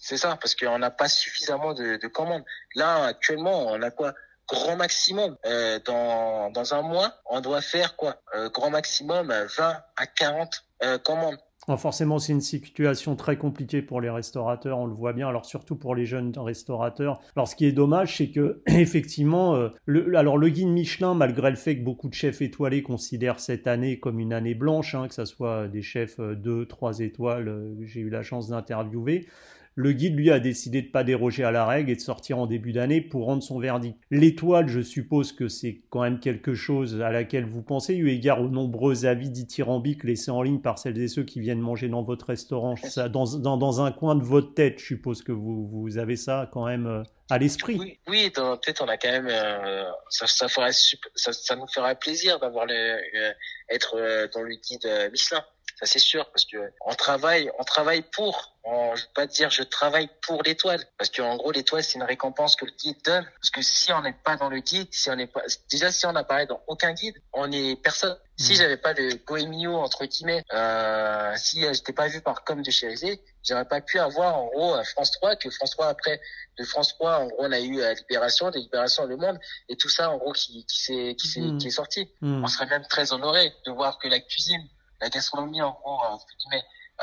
C'est 0.00 0.16
ça, 0.16 0.36
parce 0.40 0.54
qu'on 0.54 0.78
n'a 0.78 0.90
pas 0.90 1.08
suffisamment 1.08 1.74
de, 1.74 1.96
de 1.96 2.08
commandes. 2.08 2.44
Là, 2.74 3.04
actuellement, 3.04 3.66
on 3.68 3.80
a 3.82 3.90
quoi? 3.90 4.14
Grand 4.46 4.76
maximum 4.76 5.38
euh, 5.46 5.78
dans, 5.86 6.50
dans 6.50 6.74
un 6.74 6.82
mois, 6.82 7.14
on 7.24 7.40
doit 7.40 7.62
faire 7.62 7.96
quoi? 7.96 8.20
Euh, 8.34 8.50
Grand 8.50 8.68
maximum 8.70 9.28
20 9.28 9.82
à 9.96 10.06
40 10.06 10.64
euh, 10.82 10.98
commandes 10.98 11.38
forcément, 11.76 12.18
c'est 12.18 12.32
une 12.32 12.40
situation 12.40 13.16
très 13.16 13.36
compliquée 13.36 13.82
pour 13.82 14.00
les 14.00 14.10
restaurateurs, 14.10 14.78
on 14.78 14.86
le 14.86 14.94
voit 14.94 15.12
bien, 15.12 15.28
alors 15.28 15.46
surtout 15.46 15.76
pour 15.76 15.94
les 15.94 16.06
jeunes 16.06 16.32
restaurateurs. 16.36 17.20
Alors 17.36 17.48
ce 17.48 17.56
qui 17.56 17.66
est 17.66 17.72
dommage, 17.72 18.18
c'est 18.18 18.28
que 18.28 18.62
effectivement, 18.66 19.54
euh, 19.54 19.68
le, 19.86 20.16
alors 20.16 20.38
le 20.38 20.48
guide 20.48 20.68
Michelin, 20.68 21.14
malgré 21.14 21.50
le 21.50 21.56
fait 21.56 21.78
que 21.78 21.82
beaucoup 21.82 22.08
de 22.08 22.14
chefs 22.14 22.42
étoilés 22.42 22.82
considèrent 22.82 23.40
cette 23.40 23.66
année 23.66 23.98
comme 23.98 24.20
une 24.20 24.32
année 24.32 24.54
blanche, 24.54 24.94
hein, 24.94 25.08
que 25.08 25.14
ce 25.14 25.24
soit 25.24 25.68
des 25.68 25.82
chefs 25.82 26.20
2, 26.20 26.50
euh, 26.50 26.66
3 26.66 27.00
étoiles, 27.00 27.48
euh, 27.48 27.74
j'ai 27.82 28.00
eu 28.00 28.10
la 28.10 28.22
chance 28.22 28.48
d'interviewer, 28.48 29.26
le 29.76 29.92
guide, 29.92 30.16
lui, 30.16 30.30
a 30.30 30.38
décidé 30.38 30.82
de 30.82 30.88
pas 30.88 31.02
déroger 31.02 31.44
à 31.44 31.50
la 31.50 31.66
règle 31.66 31.90
et 31.90 31.96
de 31.96 32.00
sortir 32.00 32.38
en 32.38 32.46
début 32.46 32.72
d'année 32.72 33.00
pour 33.00 33.26
rendre 33.26 33.42
son 33.42 33.58
verdict. 33.58 33.98
L'étoile, 34.10 34.68
je 34.68 34.80
suppose 34.80 35.32
que 35.32 35.48
c'est 35.48 35.82
quand 35.90 36.02
même 36.02 36.20
quelque 36.20 36.54
chose 36.54 37.00
à 37.00 37.10
laquelle 37.10 37.44
vous 37.44 37.62
pensez, 37.62 37.94
eu 37.94 38.10
égard 38.10 38.40
aux 38.40 38.48
nombreux 38.48 39.04
avis 39.04 39.30
dithyrambiques 39.30 40.04
laissés 40.04 40.30
en 40.30 40.42
ligne 40.42 40.60
par 40.60 40.78
celles 40.78 40.98
et 40.98 41.08
ceux 41.08 41.24
qui 41.24 41.40
viennent 41.40 41.60
manger 41.60 41.88
dans 41.88 42.02
votre 42.02 42.26
restaurant. 42.26 42.76
Ça, 42.76 43.08
dans, 43.08 43.24
dans, 43.24 43.80
un 43.80 43.90
coin 43.90 44.14
de 44.14 44.22
votre 44.22 44.54
tête, 44.54 44.78
je 44.78 44.84
suppose 44.84 45.22
que 45.22 45.32
vous, 45.32 45.66
vous 45.66 45.98
avez 45.98 46.16
ça 46.16 46.48
quand 46.52 46.66
même 46.66 46.86
euh, 46.86 47.02
à 47.28 47.38
l'esprit. 47.38 47.76
Oui, 47.78 47.98
oui, 48.06 48.30
dans 48.34 48.50
notre 48.50 48.62
tête, 48.62 48.80
on 48.80 48.88
a 48.88 48.96
quand 48.96 49.10
même, 49.10 49.28
euh, 49.28 49.90
ça, 50.08 50.28
ça, 50.28 50.48
ferait, 50.48 50.72
ça, 50.72 51.32
ça, 51.32 51.56
nous 51.56 51.66
ferait 51.66 51.96
plaisir 51.96 52.38
d'avoir 52.38 52.66
le, 52.66 52.74
euh, 52.74 53.32
être 53.70 53.96
dans 54.32 54.42
le 54.42 54.54
guide 54.54 55.10
Michelin 55.10 55.44
ça 55.76 55.86
c'est 55.86 55.98
sûr, 55.98 56.30
parce 56.30 56.44
que 56.44 56.72
on 56.86 56.94
travaille, 56.94 57.50
on 57.58 57.64
travaille 57.64 58.02
pour. 58.02 58.52
On, 58.66 58.94
je 58.94 59.02
vais 59.02 59.10
pas 59.14 59.26
dire 59.26 59.50
je 59.50 59.62
travaille 59.62 60.08
pour 60.22 60.42
l'étoile, 60.42 60.82
parce 60.96 61.10
qu'en 61.10 61.36
gros 61.36 61.50
l'étoile 61.50 61.82
c'est 61.82 61.94
une 61.94 62.04
récompense 62.04 62.56
que 62.56 62.64
le 62.64 62.70
guide 62.72 62.96
donne. 63.04 63.24
Parce 63.40 63.50
que 63.50 63.60
si 63.60 63.92
on 63.92 64.00
n'est 64.02 64.12
pas 64.12 64.36
dans 64.36 64.48
le 64.48 64.60
guide, 64.60 64.88
si 64.92 65.10
on 65.10 65.16
n'est 65.16 65.26
pas, 65.26 65.42
déjà 65.70 65.90
si 65.90 66.06
on 66.06 66.12
n'apparaît 66.12 66.46
dans 66.46 66.62
aucun 66.68 66.92
guide, 66.92 67.16
on 67.32 67.50
est 67.50 67.80
personne. 67.82 68.16
Si 68.36 68.52
hmm. 68.52 68.56
j'avais 68.56 68.76
pas 68.76 68.92
le 68.94 69.16
Goemio 69.26 69.74
entre 69.76 70.06
guillemets, 70.06 70.44
euh, 70.52 71.32
si 71.36 71.60
j'étais 71.60 71.92
pas 71.92 72.08
vu 72.08 72.20
par 72.20 72.44
comme 72.44 72.62
de 72.62 72.70
Chérizé, 72.70 73.20
j'aurais 73.46 73.66
pas 73.66 73.80
pu 73.80 73.98
avoir 73.98 74.38
en 74.38 74.46
gros 74.46 74.82
France 74.84 75.10
3 75.12 75.36
que 75.36 75.50
France 75.50 75.70
3 75.72 75.88
après 75.88 76.20
de 76.58 76.64
France 76.64 76.94
3 76.94 77.18
en 77.18 77.26
gros 77.26 77.36
on 77.40 77.52
a 77.52 77.60
eu 77.60 77.80
la 77.80 77.94
Libération, 77.94 78.50
des 78.50 78.60
Libérations 78.60 79.06
Le 79.06 79.16
Monde 79.16 79.38
et 79.68 79.76
tout 79.76 79.88
ça 79.88 80.10
en 80.10 80.18
gros 80.18 80.32
qui 80.32 80.64
qui 80.66 80.82
s'est 80.82 81.16
qui, 81.16 81.40
hmm. 81.40 81.58
qui 81.58 81.66
est 81.66 81.70
sorti. 81.70 82.08
Hmm. 82.20 82.44
On 82.44 82.46
serait 82.46 82.66
même 82.66 82.86
très 82.88 83.12
honoré 83.12 83.52
de 83.66 83.72
voir 83.72 83.98
que 83.98 84.08
la 84.08 84.20
cuisine 84.20 84.68
la 85.00 85.08
gastronomie 85.08 85.62
en 85.62 85.72
gros 85.72 85.98
euh, 86.04 86.56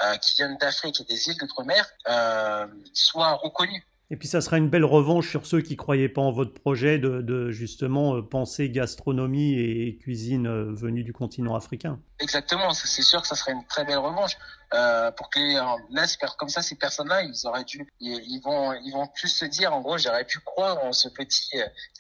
euh, 0.04 0.16
qui 0.18 0.36
viennent 0.36 0.58
d'Afrique 0.58 1.02
et 1.02 1.04
des 1.04 1.28
îles 1.28 1.38
d'outre-mer 1.38 1.86
euh, 2.10 2.68
soit 2.94 3.34
reconnue. 3.34 3.84
Et 4.10 4.18
puis 4.18 4.28
ça 4.28 4.42
sera 4.42 4.58
une 4.58 4.70
belle 4.70 4.84
revanche 4.84 5.30
sur 5.30 5.46
ceux 5.46 5.62
qui 5.62 5.78
croyaient 5.78 6.10
pas 6.10 6.22
en 6.22 6.34
votre 6.34 6.54
projet 6.54 7.00
de, 7.00 7.50
justement 7.50 8.22
penser 8.22 8.70
gastronomie 8.70 9.54
et 9.54 9.98
cuisine 10.00 10.50
venue 10.74 11.04
du 11.06 11.14
continent 11.14 11.56
africain. 11.56 11.98
Exactement, 12.20 12.72
c'est 12.74 13.04
sûr 13.04 13.22
que 13.22 13.28
ça 13.28 13.36
serait 13.36 13.54
une 13.54 13.66
très 13.68 13.86
belle 13.86 14.00
revanche. 14.00 14.36
pour 15.16 15.30
que 15.30 15.40
là, 15.94 16.06
comme 16.38 16.50
ça, 16.50 16.62
ces 16.62 16.76
personnes-là, 16.76 17.24
ils 17.24 17.48
auraient 17.48 17.64
dû, 17.64 17.88
ils, 18.02 18.42
vont, 18.44 18.74
ils 18.84 18.92
vont 18.92 19.08
plus 19.08 19.30
se 19.30 19.46
dire, 19.46 19.74
en 19.74 19.80
gros, 19.80 19.98
j'aurais 19.98 20.26
pu 20.26 20.40
croire 20.40 20.84
en 20.84 20.92
ce 20.92 21.08
petit, 21.08 21.50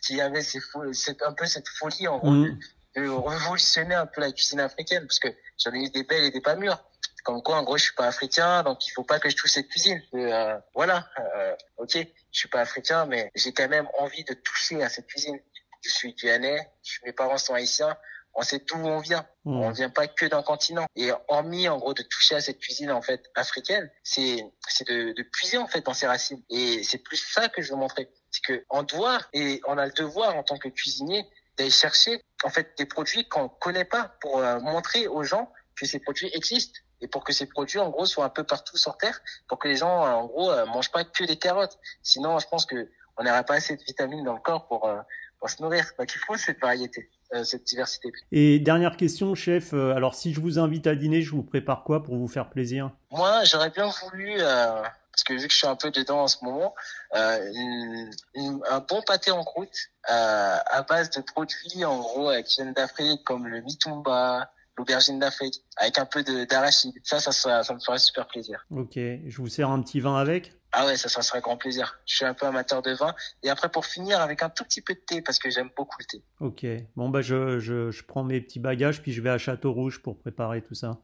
y 0.10 0.20
avait 0.20 0.42
c'est 0.42 1.22
un 1.24 1.32
peu 1.32 1.46
cette 1.46 1.70
folie 1.70 2.10
en 2.10 2.18
gros, 2.18 2.32
mmh 2.32 2.60
de 2.96 3.08
révolutionner 3.08 3.96
un 3.96 4.06
peu 4.06 4.22
la 4.22 4.32
cuisine 4.32 4.60
africaine 4.60 5.06
parce 5.06 5.20
que 5.20 5.30
j'en 5.64 5.74
ai 5.74 5.86
eu 5.86 5.90
des 5.90 6.04
belles 6.04 6.26
et 6.26 6.32
des 6.32 6.42
pas 6.42 6.56
mûres. 6.56 6.84
Comme 7.24 7.44
quoi, 7.44 7.58
en 7.58 7.64
gros, 7.64 7.78
je 7.78 7.84
suis 7.84 7.94
pas 7.94 8.08
africain, 8.08 8.64
donc 8.64 8.88
il 8.88 8.92
faut 8.92 9.04
pas 9.04 9.20
que 9.20 9.30
je 9.30 9.36
touche 9.36 9.52
cette 9.52 9.68
cuisine. 9.68 10.02
Euh, 10.16 10.58
voilà, 10.74 11.08
euh, 11.20 11.56
ok, 11.78 11.94
je 11.94 12.08
suis 12.32 12.50
pas 12.50 12.62
africain, 12.62 13.06
mais 13.06 13.32
j'ai 13.36 13.54
quand 13.54 13.68
même 13.68 13.88
envie 14.00 14.24
de 14.24 14.34
toucher 14.34 14.82
à 14.82 14.90
cette 14.90 15.06
cuisine. 15.06 15.40
Je 15.84 15.90
suis 15.92 16.14
guyanais, 16.14 16.72
mes 17.06 17.14
parents 17.14 17.38
sont 17.38 17.54
haïtiens, 17.54 17.96
on 18.34 18.44
sait 18.44 18.60
d'où 18.60 18.78
on 18.78 19.00
vient. 19.00 19.26
On 19.46 19.52
mmh. 19.52 19.62
On 19.62 19.72
vient 19.72 19.90
pas 19.90 20.08
que 20.08 20.26
d'un 20.26 20.44
continent. 20.44 20.86
Et 20.96 21.12
hormis, 21.28 21.68
en 21.68 21.78
gros, 21.78 21.94
de 21.94 22.04
toucher 22.04 22.36
à 22.36 22.42
cette 22.42 22.60
cuisine, 22.60 22.92
en 22.92 23.02
fait, 23.02 23.30
africaine, 23.36 23.92
c'est, 24.04 24.44
c'est 24.68 24.88
de, 24.88 25.14
de 25.14 25.24
puiser, 25.24 25.58
en 25.58 25.68
fait, 25.68 25.86
dans 25.86 25.94
ses 25.94 26.08
racines. 26.08 26.42
Et 26.50 26.84
c'est 26.84 27.00
plus 27.00 27.18
ça 27.18 27.50
que 27.50 27.62
je 27.62 27.72
veux 27.72 27.78
montrer. 27.78 28.10
C'est 28.32 28.44
que 28.44 28.66
on 28.70 28.84
doit, 28.84 29.20
et 29.34 29.62
on 29.68 29.78
a 29.78 29.86
le 29.86 29.92
devoir, 29.92 30.36
en 30.36 30.44
tant 30.44 30.58
que 30.58 30.70
cuisinier, 30.70 31.26
d'aller 31.58 31.72
chercher, 31.72 32.24
en 32.44 32.50
fait, 32.50 32.74
des 32.78 32.86
produits 32.86 33.28
qu'on 33.28 33.50
connaît 33.50 33.86
pas 33.86 34.16
pour 34.22 34.40
euh, 34.40 34.60
montrer 34.60 35.08
aux 35.08 35.24
gens 35.24 35.52
que 35.76 35.86
ces 35.86 36.00
produits 36.00 36.30
existent. 36.34 36.80
Et 37.04 37.08
pour 37.08 37.24
que 37.24 37.34
ces 37.34 37.48
produits, 37.48 37.80
en 37.80 37.90
gros, 37.90 38.06
soient 38.06 38.26
un 38.26 38.30
peu 38.30 38.44
partout 38.44 38.78
sur 38.78 38.96
Terre, 38.98 39.20
pour 39.48 39.58
que 39.58 39.68
les 39.68 39.78
gens, 39.78 40.04
en 40.04 40.26
gros, 40.26 40.52
euh, 40.52 40.66
mangent 40.68 40.92
pas 40.92 41.04
que 41.04 41.24
des 41.24 41.38
carottes. 41.38 41.80
Sinon, 42.04 42.38
je 42.38 42.48
pense 42.48 42.66
que 42.66 42.90
on 43.18 43.24
n'aurait 43.24 43.44
pas 43.44 43.56
assez 43.56 43.76
de 43.76 43.84
vitamines 43.84 44.24
dans 44.24 44.36
le 44.36 44.40
corps 44.40 44.68
pour, 44.68 44.88
euh, 44.88 45.02
pour 45.40 45.50
se 45.50 45.62
nourrir. 45.62 45.84
Donc, 45.98 46.14
il 46.14 46.20
faut 46.20 46.38
cette 46.38 46.60
variété. 46.60 47.10
Euh, 47.34 47.46
cette 47.46 47.64
diversité. 47.64 48.12
Et 48.34 48.60
dernière 48.60 48.98
question, 48.98 49.36
chef. 49.36 49.72
Euh, 49.72 49.96
alors, 49.96 50.16
si 50.16 50.34
je 50.34 50.42
vous 50.42 50.60
invite 50.60 50.86
à 50.86 50.96
dîner, 50.96 51.22
je 51.22 51.32
vous 51.32 51.44
prépare 51.44 51.86
quoi 51.86 52.04
pour 52.04 52.18
vous 52.18 52.28
faire 52.28 52.50
plaisir? 52.50 52.92
Moi, 53.10 53.46
j'aurais 53.46 53.70
bien 53.70 53.90
voulu, 54.04 54.36
euh, 54.38 54.84
parce 55.22 55.38
que 55.38 55.42
vu 55.42 55.48
que 55.48 55.54
je 55.54 55.58
suis 55.58 55.68
un 55.68 55.76
peu 55.76 55.92
dedans 55.92 56.24
en 56.24 56.28
ce 56.28 56.44
moment, 56.44 56.74
un 57.14 58.80
bon 58.80 59.02
pâté 59.06 59.30
en 59.30 59.44
croûte 59.44 59.78
à 60.08 60.86
base 60.88 61.12
de 61.12 61.22
produits 61.22 61.86
en 61.86 62.00
gros 62.00 62.32
qui 62.44 62.62
viennent 62.62 62.74
d'Afrique, 62.74 63.24
comme 63.24 63.48
le 63.48 63.62
mitumba, 63.62 64.52
l'aubergine 64.78 65.20
d'Afrique, 65.20 65.64
avec 65.78 66.00
un 66.00 66.06
peu 66.06 66.24
d'arachide. 66.24 66.94
Ça, 67.04 67.20
ça, 67.20 67.32
ça, 67.32 67.62
ça 67.62 67.74
me 67.74 67.80
ferait 67.80 68.00
super 68.00 68.28
plaisir. 68.28 68.66
Ok. 68.72 68.96
Je 68.96 69.38
vous 69.38 69.48
sers 69.48 69.70
un 69.70 69.82
petit 69.82 70.00
vin 70.00 70.18
avec? 70.18 70.54
Ah 70.72 70.86
ouais, 70.86 70.96
ça, 70.96 71.10
ça 71.10 71.22
serait 71.22 71.42
grand 71.42 71.58
plaisir. 71.58 72.00
Je 72.06 72.16
suis 72.16 72.26
un 72.26 72.34
peu 72.34 72.48
amateur 72.48 72.82
de 72.82 72.94
vin. 72.94 73.14
Et 73.44 73.50
après, 73.50 73.70
pour 73.70 73.86
finir, 73.86 74.22
avec 74.22 74.42
un 74.42 74.50
tout 74.50 74.64
petit 74.64 74.82
peu 74.82 74.94
de 74.94 75.00
thé, 75.00 75.22
parce 75.22 75.38
que 75.38 75.50
j'aime 75.50 75.70
beaucoup 75.76 75.98
le 76.00 76.06
thé. 76.06 76.24
Ok. 76.40 76.66
Bon, 76.96 77.10
bah, 77.10 77.22
je, 77.22 77.60
je, 77.60 77.92
je, 77.92 78.04
prends 78.04 78.24
mes 78.24 78.40
petits 78.40 78.60
bagages, 78.60 79.02
puis 79.02 79.12
je 79.12 79.22
vais 79.22 79.30
à 79.30 79.38
Château 79.38 79.74
Rouge 79.74 80.02
pour 80.02 80.18
préparer 80.18 80.62
tout 80.62 80.74
ça. 80.74 80.98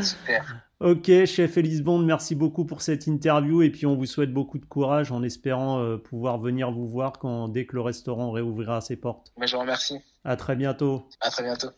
Super. 0.00 0.56
ok, 0.80 1.24
chef 1.26 1.58
Bond, 1.82 1.98
merci 1.98 2.34
beaucoup 2.34 2.64
pour 2.64 2.82
cette 2.82 3.06
interview. 3.06 3.62
Et 3.62 3.70
puis, 3.70 3.86
on 3.86 3.94
vous 3.94 4.06
souhaite 4.06 4.32
beaucoup 4.32 4.58
de 4.58 4.64
courage 4.64 5.12
en 5.12 5.22
espérant 5.22 5.80
euh, 5.80 5.96
pouvoir 5.98 6.38
venir 6.38 6.70
vous 6.70 6.88
voir 6.88 7.18
quand, 7.18 7.48
dès 7.48 7.66
que 7.66 7.74
le 7.74 7.82
restaurant 7.82 8.30
réouvrira 8.30 8.80
ses 8.80 8.96
portes. 8.96 9.32
Mais 9.36 9.46
je 9.46 9.54
vous 9.54 9.60
remercie. 9.60 9.98
À 10.24 10.36
très 10.36 10.56
bientôt. 10.56 11.08
À 11.20 11.30
très 11.30 11.42
bientôt. 11.42 11.68